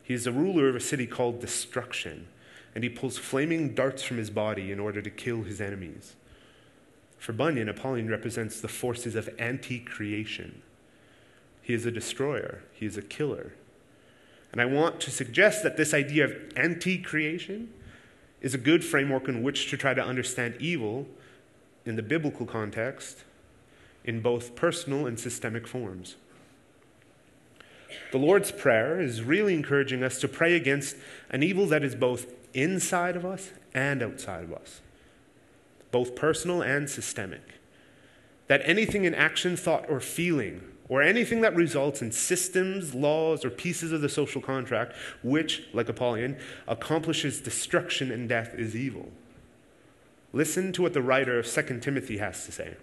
He 0.02 0.14
is 0.14 0.26
a 0.26 0.32
ruler 0.32 0.68
of 0.68 0.76
a 0.76 0.80
city 0.80 1.06
called 1.06 1.40
Destruction, 1.40 2.28
and 2.74 2.84
he 2.84 2.90
pulls 2.90 3.18
flaming 3.18 3.74
darts 3.74 4.02
from 4.02 4.16
his 4.16 4.30
body 4.30 4.70
in 4.70 4.78
order 4.78 5.02
to 5.02 5.10
kill 5.10 5.42
his 5.42 5.60
enemies. 5.60 6.14
For 7.18 7.32
Bunyan, 7.32 7.68
Apollyon 7.68 8.08
represents 8.08 8.60
the 8.60 8.68
forces 8.68 9.14
of 9.14 9.28
anti 9.38 9.80
creation. 9.80 10.62
He 11.60 11.74
is 11.74 11.84
a 11.84 11.90
destroyer, 11.90 12.62
he 12.72 12.86
is 12.86 12.96
a 12.96 13.02
killer, 13.02 13.52
and 14.52 14.60
I 14.60 14.64
want 14.64 15.00
to 15.00 15.10
suggest 15.10 15.62
that 15.62 15.76
this 15.76 15.92
idea 15.92 16.24
of 16.24 16.34
anti 16.56 16.98
creation 16.98 17.70
is 18.40 18.54
a 18.54 18.58
good 18.58 18.84
framework 18.84 19.28
in 19.28 19.42
which 19.42 19.68
to 19.70 19.76
try 19.76 19.94
to 19.94 20.02
understand 20.02 20.56
evil 20.60 21.06
in 21.84 21.96
the 21.96 22.02
biblical 22.02 22.46
context 22.46 23.24
in 24.04 24.20
both 24.20 24.54
personal 24.54 25.06
and 25.06 25.18
systemic 25.18 25.66
forms. 25.66 26.16
The 28.12 28.18
Lord's 28.18 28.52
Prayer 28.52 29.00
is 29.00 29.22
really 29.22 29.54
encouraging 29.54 30.02
us 30.02 30.20
to 30.20 30.28
pray 30.28 30.54
against 30.54 30.96
an 31.30 31.42
evil 31.42 31.66
that 31.66 31.82
is 31.82 31.94
both 31.94 32.32
inside 32.54 33.16
of 33.16 33.26
us 33.26 33.50
and 33.74 34.02
outside 34.02 34.44
of 34.44 34.52
us, 34.52 34.80
both 35.90 36.14
personal 36.14 36.62
and 36.62 36.88
systemic. 36.88 37.60
That 38.46 38.62
anything 38.64 39.04
in 39.04 39.14
action, 39.14 39.56
thought, 39.56 39.86
or 39.88 40.00
feeling 40.00 40.62
or 40.88 41.02
anything 41.02 41.42
that 41.42 41.54
results 41.54 42.00
in 42.00 42.10
systems, 42.10 42.94
laws, 42.94 43.44
or 43.44 43.50
pieces 43.50 43.92
of 43.92 44.00
the 44.00 44.08
social 44.08 44.40
contract, 44.40 44.94
which, 45.22 45.64
like 45.72 45.88
Apollyon, 45.88 46.36
accomplishes 46.66 47.40
destruction 47.40 48.10
and 48.10 48.28
death 48.28 48.54
is 48.54 48.74
evil. 48.74 49.10
Listen 50.32 50.72
to 50.72 50.82
what 50.82 50.94
the 50.94 51.02
writer 51.02 51.38
of 51.38 51.46
2 51.46 51.80
Timothy 51.80 52.18
has 52.18 52.44
to 52.46 52.52
say. 52.52 52.76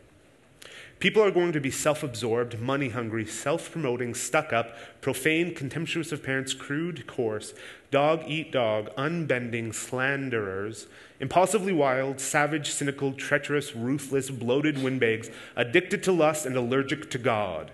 People 1.00 1.22
are 1.22 1.32
going 1.32 1.52
to 1.52 1.60
be 1.60 1.72
self 1.72 2.04
absorbed, 2.04 2.60
money 2.60 2.90
hungry, 2.90 3.26
self 3.26 3.72
promoting, 3.72 4.14
stuck 4.14 4.54
up, 4.54 4.78
profane, 5.02 5.54
contemptuous 5.54 6.12
of 6.12 6.24
parents, 6.24 6.54
crude, 6.54 7.06
coarse, 7.06 7.54
dog 7.92 8.24
eat 8.28 8.52
dog, 8.52 8.90
unbending, 8.98 9.74
slanderers, 9.74 10.88
impulsively 11.20 11.74
wild, 11.74 12.20
savage, 12.20 12.72
cynical, 12.72 13.12
treacherous, 13.12 13.76
ruthless, 13.76 14.30
bloated 14.30 14.82
windbags, 14.82 15.30
addicted 15.56 16.02
to 16.04 16.12
lust 16.12 16.46
and 16.46 16.56
allergic 16.56 17.10
to 17.12 17.18
God. 17.18 17.72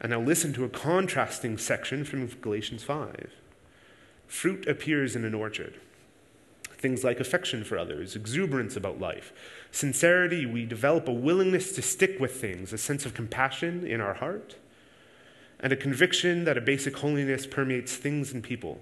And 0.00 0.10
now 0.10 0.20
listen 0.20 0.52
to 0.54 0.64
a 0.64 0.68
contrasting 0.68 1.58
section 1.58 2.04
from 2.04 2.26
Galatians 2.26 2.84
5. 2.84 3.32
Fruit 4.26 4.66
appears 4.66 5.14
in 5.14 5.24
an 5.24 5.34
orchard. 5.34 5.74
Things 6.78 7.04
like 7.04 7.20
affection 7.20 7.64
for 7.64 7.76
others, 7.76 8.16
exuberance 8.16 8.76
about 8.76 8.98
life, 8.98 9.34
sincerity, 9.70 10.46
we 10.46 10.64
develop 10.64 11.08
a 11.08 11.12
willingness 11.12 11.72
to 11.72 11.82
stick 11.82 12.18
with 12.18 12.40
things, 12.40 12.72
a 12.72 12.78
sense 12.78 13.06
of 13.06 13.14
compassion 13.14 13.86
in 13.86 14.00
our 14.00 14.14
heart, 14.14 14.56
and 15.58 15.72
a 15.72 15.76
conviction 15.76 16.44
that 16.44 16.58
a 16.58 16.60
basic 16.60 16.96
holiness 16.96 17.46
permeates 17.46 17.96
things 17.96 18.32
and 18.32 18.42
people. 18.42 18.80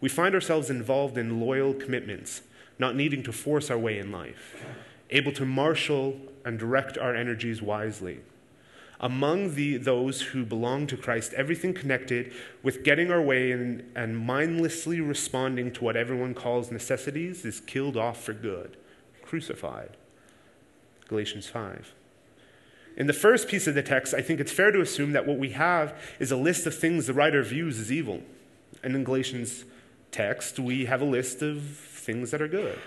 We 0.00 0.08
find 0.08 0.34
ourselves 0.34 0.70
involved 0.70 1.18
in 1.18 1.40
loyal 1.40 1.74
commitments, 1.74 2.42
not 2.78 2.96
needing 2.96 3.22
to 3.24 3.32
force 3.32 3.70
our 3.70 3.78
way 3.78 3.98
in 3.98 4.10
life, 4.10 4.64
able 5.10 5.32
to 5.32 5.44
marshal 5.44 6.16
and 6.44 6.58
direct 6.58 6.96
our 6.96 7.14
energies 7.14 7.60
wisely 7.60 8.20
among 9.00 9.54
the, 9.54 9.78
those 9.78 10.20
who 10.20 10.44
belong 10.44 10.86
to 10.86 10.96
Christ, 10.96 11.32
everything 11.32 11.72
connected 11.72 12.32
with 12.62 12.84
getting 12.84 13.10
our 13.10 13.22
way 13.22 13.50
and, 13.50 13.82
and 13.96 14.18
mindlessly 14.18 15.00
responding 15.00 15.72
to 15.72 15.84
what 15.84 15.96
everyone 15.96 16.34
calls 16.34 16.70
necessities 16.70 17.46
is 17.46 17.60
killed 17.60 17.96
off 17.96 18.22
for 18.22 18.34
good, 18.34 18.76
crucified. 19.22 19.96
Galatians 21.10 21.48
5. 21.48 21.92
In 22.96 23.08
the 23.08 23.12
first 23.12 23.48
piece 23.48 23.66
of 23.66 23.74
the 23.74 23.82
text, 23.82 24.14
I 24.14 24.22
think 24.22 24.38
it's 24.38 24.52
fair 24.52 24.70
to 24.70 24.80
assume 24.80 25.10
that 25.10 25.26
what 25.26 25.38
we 25.38 25.50
have 25.50 26.00
is 26.20 26.30
a 26.30 26.36
list 26.36 26.66
of 26.66 26.74
things 26.74 27.08
the 27.08 27.12
writer 27.12 27.42
views 27.42 27.80
as 27.80 27.90
evil. 27.90 28.22
And 28.84 28.94
in 28.94 29.02
Galatians' 29.02 29.64
text, 30.12 30.60
we 30.60 30.84
have 30.84 31.02
a 31.02 31.04
list 31.04 31.42
of 31.42 31.62
things 31.62 32.30
that 32.30 32.40
are 32.40 32.46
good. 32.46 32.78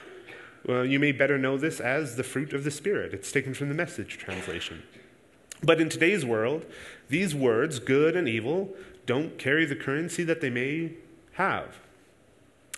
Well, 0.65 0.86
you 0.86 1.01
may 1.01 1.12
better 1.12 1.38
know 1.38 1.57
this 1.57 1.81
as 1.81 2.15
the 2.15 2.23
fruit 2.23 2.53
of 2.53 2.63
the 2.63 2.71
Spirit. 2.71 3.13
It's 3.13 3.29
taken 3.29 3.53
from 3.53 3.67
the 3.67 3.75
message 3.75 4.17
translation. 4.17 4.83
But 5.62 5.81
in 5.81 5.89
today's 5.89 6.23
world, 6.23 6.65
these 7.09 7.36
words, 7.36 7.79
good 7.79 8.15
and 8.15 8.29
evil, 8.29 8.73
don't 9.05 9.38
carry 9.38 9.65
the 9.65 9.75
currency 9.75 10.23
that 10.23 10.39
they 10.39 10.49
may 10.49 10.93
have. 11.33 11.79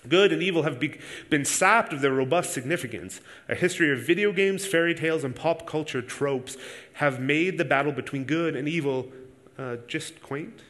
Good 0.09 0.31
and 0.31 0.41
evil 0.41 0.63
have 0.63 0.79
be- 0.79 0.99
been 1.29 1.45
sapped 1.45 1.93
of 1.93 2.01
their 2.01 2.13
robust 2.13 2.53
significance. 2.53 3.21
A 3.49 3.55
history 3.55 3.91
of 3.91 3.99
video 3.99 4.31
games, 4.31 4.65
fairy 4.65 4.93
tales, 4.93 5.23
and 5.23 5.35
pop 5.35 5.65
culture 5.65 6.01
tropes 6.01 6.57
have 6.93 7.19
made 7.19 7.57
the 7.57 7.65
battle 7.65 7.91
between 7.91 8.25
good 8.25 8.55
and 8.55 8.67
evil 8.67 9.11
uh, 9.57 9.77
just 9.87 10.21
quaint. 10.21 10.61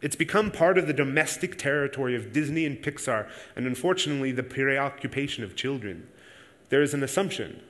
It's 0.00 0.16
become 0.16 0.50
part 0.50 0.78
of 0.78 0.86
the 0.86 0.92
domestic 0.92 1.58
territory 1.58 2.14
of 2.14 2.32
Disney 2.32 2.64
and 2.64 2.80
Pixar, 2.80 3.28
and 3.56 3.66
unfortunately, 3.66 4.30
the 4.30 4.44
preoccupation 4.44 5.42
of 5.42 5.56
children. 5.56 6.06
There 6.68 6.82
is 6.82 6.94
an 6.94 7.02
assumption, 7.02 7.62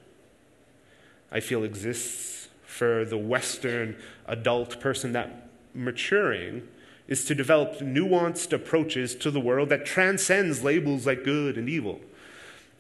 I 1.33 1.40
feel, 1.40 1.64
exists 1.64 2.48
for 2.66 3.04
the 3.04 3.16
Western 3.16 3.96
adult 4.26 4.78
person 4.78 5.12
that 5.12 5.48
maturing 5.74 6.68
is 7.09 7.25
to 7.25 7.35
develop 7.35 7.79
nuanced 7.79 8.53
approaches 8.53 9.14
to 9.16 9.31
the 9.31 9.40
world 9.40 9.71
that 9.71 9.87
transcends 9.87 10.62
labels 10.62 11.07
like 11.07 11.25
good 11.25 11.57
and 11.57 11.68
evil. 11.68 12.01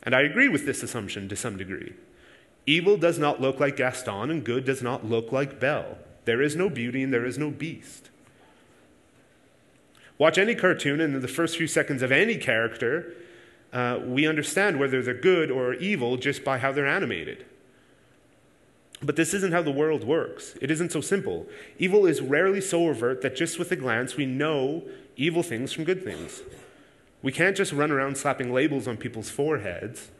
And 0.02 0.14
I 0.14 0.20
agree 0.20 0.48
with 0.48 0.66
this 0.66 0.82
assumption 0.82 1.28
to 1.28 1.36
some 1.36 1.56
degree. 1.56 1.94
Evil 2.66 2.98
does 2.98 3.18
not 3.18 3.40
look 3.40 3.58
like 3.58 3.76
Gaston, 3.76 4.30
and 4.30 4.44
good 4.44 4.66
does 4.66 4.82
not 4.82 5.04
look 5.04 5.32
like 5.32 5.58
Belle. 5.58 5.96
There 6.26 6.42
is 6.42 6.54
no 6.54 6.68
beauty 6.68 7.02
and 7.02 7.12
there 7.12 7.24
is 7.24 7.38
no 7.38 7.50
beast. 7.50 8.10
Watch 10.18 10.36
any 10.36 10.54
cartoon, 10.54 11.00
and 11.00 11.14
in 11.14 11.22
the 11.22 11.28
first 11.28 11.56
few 11.56 11.66
seconds 11.66 12.02
of 12.02 12.12
any 12.12 12.36
character, 12.36 13.14
uh, 13.72 14.00
we 14.04 14.26
understand 14.26 14.78
whether 14.78 15.00
they're 15.00 15.14
good 15.14 15.50
or 15.50 15.74
evil 15.74 16.18
just 16.18 16.44
by 16.44 16.58
how 16.58 16.72
they're 16.72 16.86
animated. 16.86 17.46
But 19.02 19.16
this 19.16 19.32
isn't 19.34 19.52
how 19.52 19.62
the 19.62 19.70
world 19.70 20.04
works. 20.04 20.56
It 20.60 20.70
isn't 20.70 20.92
so 20.92 21.00
simple. 21.00 21.46
Evil 21.78 22.06
is 22.06 22.20
rarely 22.20 22.60
so 22.60 22.88
overt 22.88 23.22
that 23.22 23.36
just 23.36 23.58
with 23.58 23.70
a 23.70 23.76
glance 23.76 24.16
we 24.16 24.26
know 24.26 24.82
evil 25.16 25.42
things 25.42 25.72
from 25.72 25.84
good 25.84 26.02
things. 26.02 26.42
We 27.22 27.32
can't 27.32 27.56
just 27.56 27.72
run 27.72 27.90
around 27.90 28.16
slapping 28.16 28.52
labels 28.52 28.88
on 28.88 28.96
people's 28.96 29.30
foreheads 29.30 30.10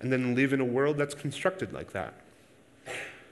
and 0.00 0.12
then 0.12 0.34
live 0.34 0.52
in 0.52 0.60
a 0.60 0.64
world 0.64 0.96
that's 0.96 1.14
constructed 1.14 1.72
like 1.72 1.92
that. 1.92 2.14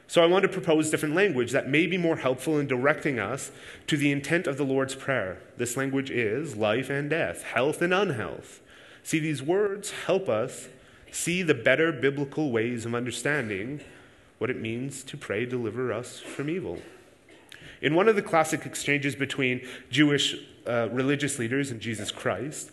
So 0.06 0.22
I 0.22 0.26
want 0.26 0.42
to 0.42 0.48
propose 0.48 0.90
different 0.90 1.14
language 1.14 1.52
that 1.52 1.68
may 1.68 1.86
be 1.86 1.98
more 1.98 2.16
helpful 2.16 2.58
in 2.58 2.66
directing 2.66 3.18
us 3.18 3.50
to 3.88 3.96
the 3.96 4.10
intent 4.10 4.46
of 4.46 4.56
the 4.56 4.64
Lord's 4.64 4.94
Prayer. 4.94 5.38
This 5.58 5.76
language 5.76 6.10
is 6.10 6.56
life 6.56 6.88
and 6.88 7.10
death, 7.10 7.42
health 7.42 7.82
and 7.82 7.92
unhealth. 7.92 8.60
See, 9.02 9.18
these 9.18 9.42
words 9.42 9.90
help 10.06 10.28
us 10.28 10.68
see 11.12 11.42
the 11.42 11.54
better 11.54 11.92
biblical 11.92 12.50
ways 12.50 12.86
of 12.86 12.94
understanding 12.94 13.80
what 14.38 14.50
it 14.50 14.60
means 14.60 15.02
to 15.04 15.16
pray, 15.16 15.44
deliver 15.44 15.92
us 15.92 16.20
from 16.20 16.48
evil. 16.48 16.78
In 17.80 17.94
one 17.94 18.08
of 18.08 18.16
the 18.16 18.22
classic 18.22 18.66
exchanges 18.66 19.14
between 19.14 19.66
Jewish 19.90 20.36
uh, 20.66 20.88
religious 20.90 21.38
leaders 21.38 21.70
and 21.70 21.80
Jesus 21.80 22.10
Christ, 22.10 22.70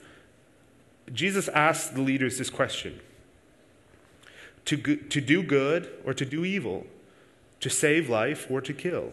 Jesus 1.13 1.47
asked 1.49 1.93
the 1.93 2.01
leaders 2.01 2.37
this 2.37 2.49
question 2.49 2.99
to, 4.65 4.77
go- 4.77 4.95
to 4.95 5.21
do 5.21 5.43
good 5.43 5.89
or 6.03 6.13
to 6.13 6.25
do 6.25 6.43
evil, 6.43 6.87
to 7.59 7.69
save 7.69 8.09
life 8.09 8.47
or 8.49 8.61
to 8.61 8.73
kill. 8.73 9.11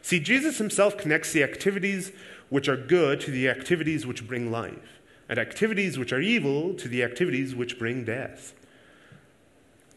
See, 0.00 0.18
Jesus 0.18 0.58
himself 0.58 0.96
connects 0.96 1.32
the 1.32 1.42
activities 1.42 2.12
which 2.48 2.68
are 2.68 2.76
good 2.76 3.20
to 3.22 3.30
the 3.30 3.48
activities 3.48 4.06
which 4.06 4.26
bring 4.26 4.50
life, 4.50 5.00
and 5.28 5.38
activities 5.38 5.98
which 5.98 6.12
are 6.12 6.20
evil 6.20 6.74
to 6.74 6.88
the 6.88 7.02
activities 7.02 7.54
which 7.54 7.78
bring 7.78 8.04
death. 8.04 8.54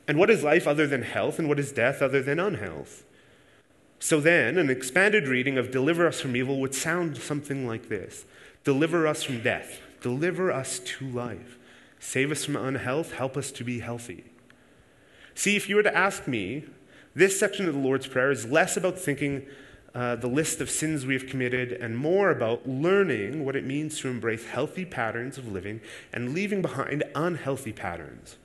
And 0.08 0.18
what 0.20 0.30
is 0.30 0.44
life 0.44 0.68
other 0.68 0.88
than 0.88 1.02
health, 1.02 1.40
and 1.40 1.48
what 1.48 1.60
is 1.60 1.72
death 1.72 2.02
other 2.02 2.22
than 2.22 2.40
unhealth? 2.40 3.04
So 4.00 4.20
then, 4.20 4.58
an 4.58 4.70
expanded 4.70 5.28
reading 5.28 5.58
of 5.58 5.72
Deliver 5.72 6.08
Us 6.08 6.22
from 6.22 6.36
Evil 6.36 6.60
would 6.60 6.76
sound 6.76 7.18
something 7.18 7.66
like 7.68 7.90
this 7.90 8.26
Deliver 8.64 9.08
us 9.08 9.24
from 9.24 9.42
death, 9.42 9.80
deliver 10.02 10.52
us 10.52 10.80
to 10.80 11.08
life, 11.08 11.58
save 12.00 12.32
us 12.32 12.46
from 12.46 12.56
unhealth, 12.56 13.14
help 13.14 13.36
us 13.38 13.52
to 13.52 13.64
be 13.64 13.80
healthy. 13.80 14.26
See, 15.34 15.56
if 15.56 15.68
you 15.70 15.76
were 15.76 15.84
to 15.84 15.96
ask 15.96 16.28
me, 16.28 16.66
this 17.16 17.40
section 17.40 17.68
of 17.68 17.74
the 17.74 17.80
Lord's 17.80 18.08
Prayer 18.08 18.32
is 18.32 18.46
less 18.46 18.78
about 18.78 19.00
thinking 19.00 19.46
uh, 19.94 20.16
the 20.18 20.28
list 20.28 20.60
of 20.62 20.70
sins 20.70 21.06
we 21.06 21.14
have 21.14 21.28
committed 21.28 21.72
and 21.72 21.98
more 21.98 22.30
about 22.30 22.68
learning 22.68 23.46
what 23.46 23.56
it 23.56 23.66
means 23.66 24.00
to 24.00 24.10
embrace 24.10 24.46
healthy 24.46 24.84
patterns 24.84 25.38
of 25.38 25.48
living 25.52 25.80
and 26.12 26.34
leaving 26.34 26.62
behind 26.62 27.04
unhealthy 27.16 27.72
patterns. 27.72 28.36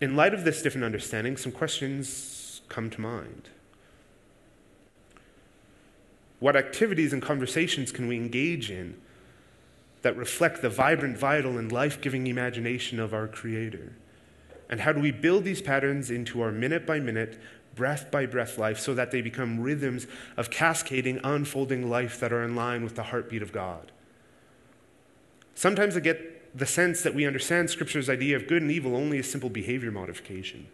In 0.00 0.14
light 0.14 0.32
of 0.32 0.44
this 0.44 0.62
different 0.62 0.84
understanding, 0.84 1.36
some 1.36 1.52
questions 1.52 2.60
come 2.68 2.88
to 2.90 3.00
mind. 3.00 3.48
What 6.38 6.54
activities 6.54 7.12
and 7.12 7.20
conversations 7.20 7.90
can 7.90 8.06
we 8.06 8.16
engage 8.16 8.70
in 8.70 8.96
that 10.02 10.16
reflect 10.16 10.62
the 10.62 10.70
vibrant, 10.70 11.18
vital, 11.18 11.58
and 11.58 11.72
life 11.72 12.00
giving 12.00 12.28
imagination 12.28 13.00
of 13.00 13.12
our 13.12 13.26
Creator? 13.26 13.92
And 14.70 14.80
how 14.80 14.92
do 14.92 15.00
we 15.00 15.10
build 15.10 15.42
these 15.42 15.62
patterns 15.62 16.10
into 16.10 16.40
our 16.42 16.52
minute 16.52 16.86
by 16.86 17.00
minute, 17.00 17.40
breath 17.74 18.10
by 18.10 18.26
breath 18.26 18.56
life 18.56 18.78
so 18.78 18.94
that 18.94 19.10
they 19.10 19.20
become 19.20 19.58
rhythms 19.58 20.06
of 20.36 20.50
cascading, 20.50 21.18
unfolding 21.24 21.90
life 21.90 22.20
that 22.20 22.32
are 22.32 22.44
in 22.44 22.54
line 22.54 22.84
with 22.84 22.94
the 22.94 23.04
heartbeat 23.04 23.42
of 23.42 23.50
God? 23.50 23.90
Sometimes 25.56 25.96
I 25.96 26.00
get 26.00 26.37
the 26.54 26.66
sense 26.66 27.02
that 27.02 27.14
we 27.14 27.26
understand 27.26 27.70
Scripture's 27.70 28.08
idea 28.08 28.36
of 28.36 28.46
good 28.46 28.62
and 28.62 28.70
evil 28.70 28.96
only 28.96 29.18
as 29.18 29.30
simple 29.30 29.50
behavior 29.50 29.90
modification. 29.90 30.66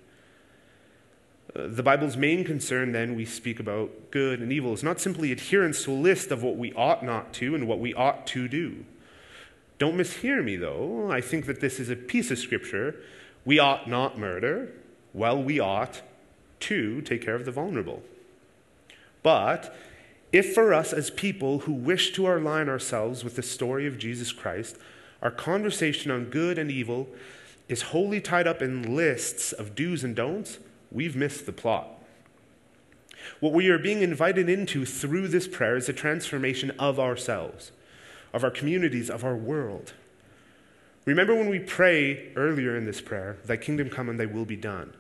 Uh, 1.55 1.69
the 1.69 1.83
Bible's 1.83 2.17
main 2.17 2.45
concern, 2.45 2.93
then, 2.93 3.15
we 3.15 3.25
speak 3.25 3.61
about 3.61 4.11
good 4.11 4.41
and 4.41 4.53
evil, 4.53 4.73
is 4.73 4.83
not 4.83 5.01
simply 5.01 5.31
adherence 5.33 5.85
to 5.85 5.93
a 5.93 5.95
list 5.95 6.31
of 6.31 6.43
what 6.43 6.57
we 6.57 6.73
ought 6.73 7.05
not 7.05 7.33
to 7.35 7.55
and 7.55 7.69
what 7.69 7.79
we 7.79 7.95
ought 7.95 8.27
to 8.29 8.49
do. 8.49 8.85
Don't 9.79 9.97
mishear 9.97 10.43
me, 10.43 10.57
though. 10.57 11.11
I 11.11 11.21
think 11.21 11.47
that 11.47 11.61
this 11.61 11.79
is 11.79 11.91
a 11.91 11.97
piece 11.97 12.31
of 12.31 12.39
Scripture 12.39 12.97
we 13.45 13.59
ought 13.59 13.89
not 13.89 14.19
murder. 14.19 14.73
Well, 15.13 15.43
we 15.43 15.61
ought 15.61 16.01
to 16.61 17.03
take 17.03 17.23
care 17.23 17.35
of 17.35 17.45
the 17.45 17.51
vulnerable. 17.51 18.03
But 19.23 19.77
if 20.33 20.55
for 20.55 20.73
us 20.73 20.93
as 20.93 21.11
people 21.11 21.61
who 21.61 21.73
wish 21.73 22.13
to 22.13 22.29
align 22.29 22.69
ourselves 22.69 23.23
with 23.23 23.37
the 23.37 23.43
story 23.43 23.87
of 23.87 23.99
Jesus 23.99 24.33
Christ, 24.33 24.77
our 25.23 25.31
conversation 25.31 26.11
on 26.11 26.27
good 26.27 26.59
and 26.59 26.71
evil 26.71 27.09
is 27.69 27.83
wholly 27.83 28.21
tied 28.21 28.47
up 28.47 28.61
in 28.61 28.95
lists 28.95 29.53
of 29.53 29.75
do's 29.75 30.05
and 30.05 30.15
don'ts, 30.15 30.59
we've 30.93 31.17
missed 31.17 31.47
the 31.47 31.53
plot. 31.53 31.89
What 33.41 33.53
we 33.53 33.69
are 33.69 33.79
being 33.79 34.03
invited 34.03 34.49
into 34.49 34.85
through 34.85 35.29
this 35.29 35.49
prayer 35.49 35.77
is 35.77 35.89
a 35.89 35.95
transformation 35.95 36.71
of 36.79 37.01
ourselves, 37.01 37.73
of 38.33 38.45
our 38.45 38.51
communities, 38.51 39.09
of 39.09 39.25
our 39.25 39.37
world. 39.37 39.95
Remember 41.07 41.35
when 41.35 41.49
we 41.49 41.59
pray 41.59 42.33
earlier 42.37 42.77
in 42.77 42.85
this 42.85 43.01
prayer, 43.01 43.39
Thy 43.45 43.57
kingdom 43.57 43.91
come 43.91 44.09
and 44.09 44.19
Thy 44.19 44.27
will 44.27 44.45
be 44.45 44.57
done. 44.57 44.95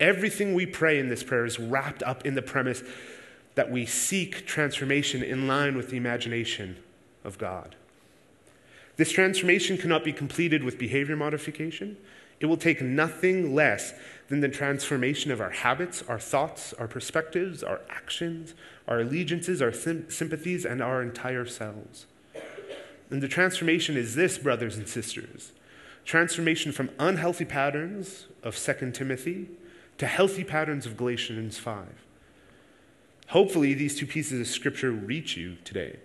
Everything 0.00 0.54
we 0.54 0.66
pray 0.66 0.98
in 0.98 1.08
this 1.08 1.22
prayer 1.22 1.44
is 1.44 1.60
wrapped 1.60 2.02
up 2.02 2.26
in 2.26 2.34
the 2.34 2.42
premise 2.42 2.82
that 3.54 3.70
we 3.70 3.86
seek 3.86 4.46
transformation 4.46 5.22
in 5.22 5.46
line 5.46 5.76
with 5.76 5.90
the 5.90 5.96
imagination 5.96 6.76
of 7.22 7.38
God. 7.38 7.76
This 8.96 9.10
transformation 9.10 9.76
cannot 9.76 10.04
be 10.04 10.12
completed 10.12 10.62
with 10.62 10.78
behavior 10.78 11.16
modification. 11.16 11.96
It 12.40 12.46
will 12.46 12.56
take 12.56 12.80
nothing 12.80 13.54
less 13.54 13.94
than 14.28 14.40
the 14.40 14.48
transformation 14.48 15.30
of 15.30 15.40
our 15.40 15.50
habits, 15.50 16.02
our 16.08 16.18
thoughts, 16.18 16.72
our 16.74 16.88
perspectives, 16.88 17.62
our 17.62 17.80
actions, 17.88 18.54
our 18.86 19.00
allegiances, 19.00 19.60
our 19.60 19.72
sim- 19.72 20.10
sympathies, 20.10 20.64
and 20.64 20.82
our 20.82 21.02
entire 21.02 21.46
selves. 21.46 22.06
And 23.10 23.22
the 23.22 23.28
transformation 23.28 23.96
is 23.96 24.14
this, 24.14 24.38
brothers 24.38 24.76
and 24.76 24.88
sisters 24.88 25.52
transformation 26.04 26.70
from 26.72 26.90
unhealthy 26.98 27.44
patterns 27.44 28.26
of 28.42 28.56
2 28.56 28.90
Timothy 28.92 29.48
to 29.98 30.06
healthy 30.06 30.44
patterns 30.44 30.86
of 30.86 30.96
Galatians 30.96 31.58
5. 31.58 31.86
Hopefully, 33.28 33.74
these 33.74 33.98
two 33.98 34.06
pieces 34.06 34.40
of 34.40 34.46
scripture 34.46 34.90
reach 34.90 35.36
you 35.36 35.56
today. 35.64 35.98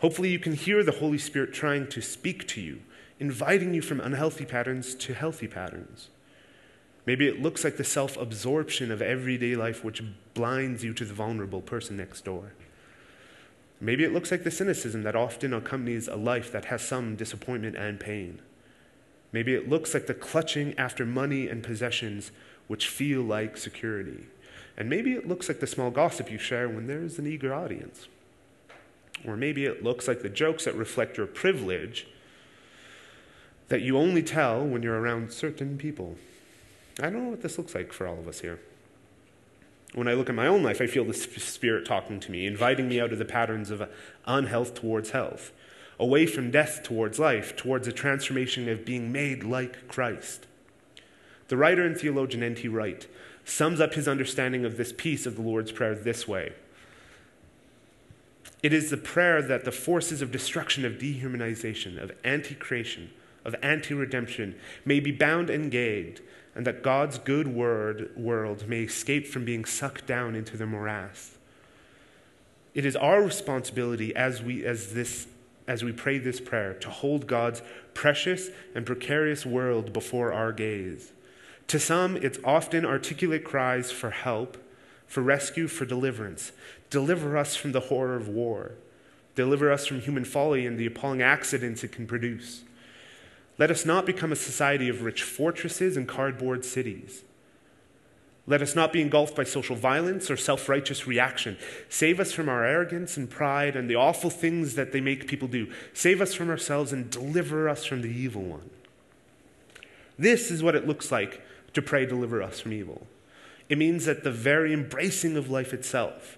Hopefully, 0.00 0.30
you 0.30 0.38
can 0.38 0.52
hear 0.52 0.82
the 0.84 0.92
Holy 0.92 1.18
Spirit 1.18 1.52
trying 1.52 1.88
to 1.88 2.00
speak 2.00 2.46
to 2.48 2.60
you, 2.60 2.80
inviting 3.18 3.74
you 3.74 3.82
from 3.82 4.00
unhealthy 4.00 4.44
patterns 4.44 4.94
to 4.94 5.12
healthy 5.12 5.48
patterns. 5.48 6.08
Maybe 7.04 7.26
it 7.26 7.42
looks 7.42 7.64
like 7.64 7.78
the 7.78 7.84
self 7.84 8.16
absorption 8.16 8.92
of 8.92 9.02
everyday 9.02 9.56
life 9.56 9.82
which 9.82 10.02
blinds 10.34 10.84
you 10.84 10.92
to 10.94 11.04
the 11.04 11.14
vulnerable 11.14 11.62
person 11.62 11.96
next 11.96 12.24
door. 12.24 12.52
Maybe 13.80 14.04
it 14.04 14.12
looks 14.12 14.30
like 14.30 14.44
the 14.44 14.50
cynicism 14.50 15.04
that 15.04 15.16
often 15.16 15.54
accompanies 15.54 16.06
a 16.06 16.16
life 16.16 16.52
that 16.52 16.66
has 16.66 16.82
some 16.82 17.16
disappointment 17.16 17.76
and 17.76 17.98
pain. 17.98 18.40
Maybe 19.32 19.54
it 19.54 19.68
looks 19.68 19.94
like 19.94 20.06
the 20.06 20.14
clutching 20.14 20.76
after 20.78 21.06
money 21.06 21.48
and 21.48 21.62
possessions 21.62 22.30
which 22.66 22.88
feel 22.88 23.22
like 23.22 23.56
security. 23.56 24.26
And 24.76 24.88
maybe 24.88 25.12
it 25.12 25.26
looks 25.26 25.48
like 25.48 25.60
the 25.60 25.66
small 25.66 25.90
gossip 25.90 26.30
you 26.30 26.38
share 26.38 26.68
when 26.68 26.86
there 26.86 27.02
is 27.02 27.18
an 27.18 27.26
eager 27.26 27.54
audience. 27.54 28.06
Or 29.26 29.36
maybe 29.36 29.64
it 29.64 29.82
looks 29.82 30.06
like 30.06 30.22
the 30.22 30.28
jokes 30.28 30.64
that 30.64 30.74
reflect 30.74 31.16
your 31.16 31.26
privilege 31.26 32.06
that 33.68 33.82
you 33.82 33.98
only 33.98 34.22
tell 34.22 34.64
when 34.64 34.82
you're 34.82 34.98
around 34.98 35.32
certain 35.32 35.76
people. 35.76 36.16
I 37.00 37.10
don't 37.10 37.24
know 37.24 37.30
what 37.30 37.42
this 37.42 37.58
looks 37.58 37.74
like 37.74 37.92
for 37.92 38.06
all 38.06 38.18
of 38.18 38.26
us 38.26 38.40
here. 38.40 38.60
When 39.94 40.08
I 40.08 40.14
look 40.14 40.28
at 40.28 40.34
my 40.34 40.46
own 40.46 40.62
life, 40.62 40.80
I 40.80 40.86
feel 40.86 41.04
the 41.04 41.14
Spirit 41.14 41.86
talking 41.86 42.20
to 42.20 42.30
me, 42.30 42.46
inviting 42.46 42.88
me 42.88 43.00
out 43.00 43.12
of 43.12 43.18
the 43.18 43.24
patterns 43.24 43.70
of 43.70 43.88
unhealth 44.26 44.74
towards 44.74 45.10
health, 45.10 45.52
away 45.98 46.26
from 46.26 46.50
death 46.50 46.82
towards 46.82 47.18
life, 47.18 47.56
towards 47.56 47.88
a 47.88 47.92
transformation 47.92 48.68
of 48.68 48.84
being 48.84 49.10
made 49.12 49.44
like 49.44 49.88
Christ. 49.88 50.46
The 51.48 51.56
writer 51.56 51.84
and 51.84 51.96
theologian 51.96 52.42
N.T. 52.42 52.68
Wright 52.68 53.06
sums 53.44 53.80
up 53.80 53.94
his 53.94 54.06
understanding 54.06 54.66
of 54.66 54.76
this 54.76 54.92
piece 54.92 55.24
of 55.24 55.36
the 55.36 55.42
Lord's 55.42 55.72
Prayer 55.72 55.94
this 55.94 56.28
way 56.28 56.52
It 58.62 58.72
is 58.72 58.90
the 58.90 58.96
prayer 58.96 59.40
that 59.42 59.64
the 59.64 59.72
forces 59.72 60.20
of 60.20 60.32
destruction, 60.32 60.84
of 60.84 60.94
dehumanization, 60.94 62.02
of 62.02 62.12
anti 62.24 62.54
creation, 62.54 63.10
of 63.44 63.54
anti 63.62 63.94
redemption 63.94 64.56
may 64.84 65.00
be 65.00 65.12
bound 65.12 65.48
and 65.48 65.70
gagged 65.70 66.20
and 66.58 66.66
that 66.66 66.82
God's 66.82 67.18
good 67.18 67.46
word, 67.46 68.10
world 68.16 68.68
may 68.68 68.82
escape 68.82 69.28
from 69.28 69.44
being 69.44 69.64
sucked 69.64 70.08
down 70.08 70.34
into 70.34 70.56
the 70.56 70.66
morass. 70.66 71.38
It 72.74 72.84
is 72.84 72.96
our 72.96 73.22
responsibility 73.22 74.14
as 74.16 74.42
we, 74.42 74.64
as, 74.66 74.92
this, 74.92 75.28
as 75.68 75.84
we 75.84 75.92
pray 75.92 76.18
this 76.18 76.40
prayer 76.40 76.74
to 76.74 76.90
hold 76.90 77.28
God's 77.28 77.62
precious 77.94 78.50
and 78.74 78.84
precarious 78.84 79.46
world 79.46 79.92
before 79.92 80.32
our 80.32 80.50
gaze. 80.50 81.12
To 81.68 81.78
some, 81.78 82.16
it's 82.16 82.40
often 82.44 82.84
articulate 82.84 83.44
cries 83.44 83.92
for 83.92 84.10
help, 84.10 84.56
for 85.06 85.22
rescue, 85.22 85.68
for 85.68 85.84
deliverance. 85.84 86.50
Deliver 86.90 87.36
us 87.36 87.54
from 87.56 87.72
the 87.72 87.80
horror 87.80 88.16
of 88.16 88.28
war. 88.28 88.72
Deliver 89.34 89.70
us 89.70 89.86
from 89.86 90.00
human 90.00 90.24
folly 90.24 90.66
and 90.66 90.78
the 90.78 90.86
appalling 90.86 91.22
accidents 91.22 91.84
it 91.84 91.92
can 91.92 92.06
produce. 92.06 92.64
Let 93.58 93.70
us 93.70 93.84
not 93.84 94.06
become 94.06 94.32
a 94.32 94.36
society 94.36 94.88
of 94.88 95.02
rich 95.02 95.22
fortresses 95.22 95.96
and 95.96 96.08
cardboard 96.08 96.64
cities. 96.64 97.22
Let 98.46 98.62
us 98.62 98.74
not 98.74 98.94
be 98.94 99.02
engulfed 99.02 99.36
by 99.36 99.44
social 99.44 99.76
violence 99.76 100.30
or 100.30 100.36
self 100.36 100.70
righteous 100.70 101.06
reaction. 101.06 101.58
Save 101.90 102.18
us 102.18 102.32
from 102.32 102.48
our 102.48 102.64
arrogance 102.64 103.18
and 103.18 103.28
pride 103.28 103.76
and 103.76 103.90
the 103.90 103.94
awful 103.96 104.30
things 104.30 104.74
that 104.74 104.92
they 104.92 105.02
make 105.02 105.28
people 105.28 105.48
do. 105.48 105.70
Save 105.92 106.22
us 106.22 106.32
from 106.32 106.48
ourselves 106.48 106.90
and 106.90 107.10
deliver 107.10 107.68
us 107.68 107.84
from 107.84 108.00
the 108.00 108.08
evil 108.08 108.42
one. 108.42 108.70
This 110.18 110.50
is 110.50 110.62
what 110.62 110.74
it 110.74 110.86
looks 110.86 111.12
like 111.12 111.42
to 111.74 111.82
pray, 111.82 112.06
deliver 112.06 112.42
us 112.42 112.60
from 112.60 112.72
evil. 112.72 113.06
It 113.68 113.76
means 113.76 114.06
that 114.06 114.24
the 114.24 114.30
very 114.30 114.72
embracing 114.72 115.36
of 115.36 115.50
life 115.50 115.74
itself. 115.74 116.37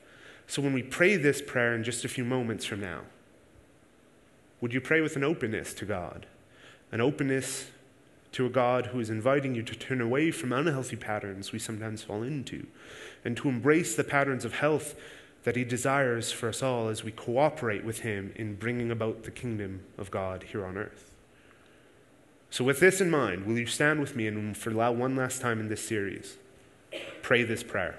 So 0.51 0.61
when 0.61 0.75
we 0.75 0.83
pray 0.83 1.17
this 1.17 1.41
prayer 1.41 1.75
in 1.75 1.85
just 1.85 2.05
a 2.05 2.09
few 2.09 2.25
moments 2.25 2.67
from 2.67 2.81
now, 2.81 3.03
would 4.61 4.75
you 4.75 4.83
pray 4.83 5.01
with 5.01 5.17
an 5.17 5.25
openness 5.25 5.73
to 5.75 5.87
God? 5.87 6.27
an 6.93 7.01
openness 7.01 7.71
to 8.33 8.47
a 8.47 8.51
God 8.51 8.87
who 8.87 9.01
is 9.01 9.11
inviting 9.11 9.55
you 9.55 9.63
to 9.63 9.75
turn 9.75 10.01
away 10.01 10.31
from 10.31 10.53
unhealthy 10.53 10.97
patterns 10.97 11.53
we 11.53 11.59
sometimes 11.59 12.03
fall 12.03 12.23
into 12.23 12.67
and 13.25 13.37
to 13.37 13.49
embrace 13.49 13.95
the 13.95 14.05
patterns 14.05 14.45
of 14.45 14.55
health 14.55 14.95
that 15.45 15.57
he 15.57 15.65
desires 15.65 16.31
for 16.31 16.49
us 16.49 16.63
all 16.63 16.89
as 16.89 17.03
we 17.03 17.11
cooperate 17.11 17.85
with 17.85 18.01
him 18.01 18.33
in 18.37 18.55
bringing 18.55 18.91
about 18.91 19.25
the 19.25 19.31
kingdom 19.31 19.81
of 19.97 20.11
God 20.11 20.45
here 20.45 20.67
on 20.67 20.77
earth. 20.77 21.15
So, 22.51 22.65
with 22.65 22.81
this 22.81 23.01
in 23.01 23.11
mind, 23.11 23.47
will 23.47 23.59
you 23.59 23.67
stand 23.67 24.01
with 24.01 24.17
me 24.17 24.27
and 24.27 24.57
for 24.57 24.71
one 24.71 25.17
last 25.17 25.41
time 25.41 25.61
in 25.61 25.69
this 25.69 25.87
series, 25.87 26.37
pray 27.23 27.43
this 27.43 27.63
prayer? 27.63 27.99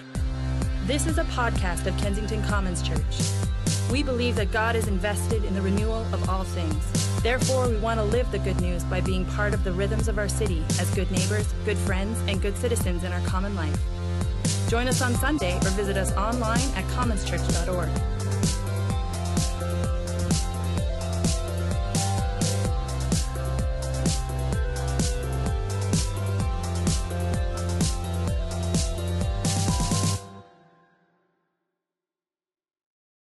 This 0.87 1.05
is 1.05 1.19
a 1.19 1.23
podcast 1.25 1.85
of 1.85 1.95
Kensington 1.99 2.43
Commons 2.43 2.81
Church. 2.81 3.21
We 3.91 4.01
believe 4.01 4.35
that 4.37 4.51
God 4.51 4.75
is 4.75 4.87
invested 4.87 5.43
in 5.45 5.53
the 5.53 5.61
renewal 5.61 6.01
of 6.11 6.27
all 6.27 6.43
things. 6.43 7.21
Therefore, 7.21 7.69
we 7.69 7.77
want 7.77 7.99
to 7.99 8.03
live 8.03 8.29
the 8.31 8.39
good 8.39 8.59
news 8.59 8.83
by 8.85 8.99
being 8.99 9.23
part 9.25 9.53
of 9.53 9.63
the 9.63 9.71
rhythms 9.71 10.07
of 10.07 10.17
our 10.17 10.27
city 10.27 10.63
as 10.79 10.89
good 10.95 11.11
neighbors, 11.11 11.53
good 11.65 11.77
friends, 11.77 12.19
and 12.27 12.41
good 12.41 12.57
citizens 12.57 13.03
in 13.03 13.11
our 13.11 13.21
common 13.21 13.55
life. 13.55 13.79
Join 14.69 14.87
us 14.87 15.03
on 15.03 15.13
Sunday 15.13 15.55
or 15.57 15.69
visit 15.69 15.97
us 15.97 16.11
online 16.13 16.67
at 16.75 16.83
commonschurch.org. 16.85 18.20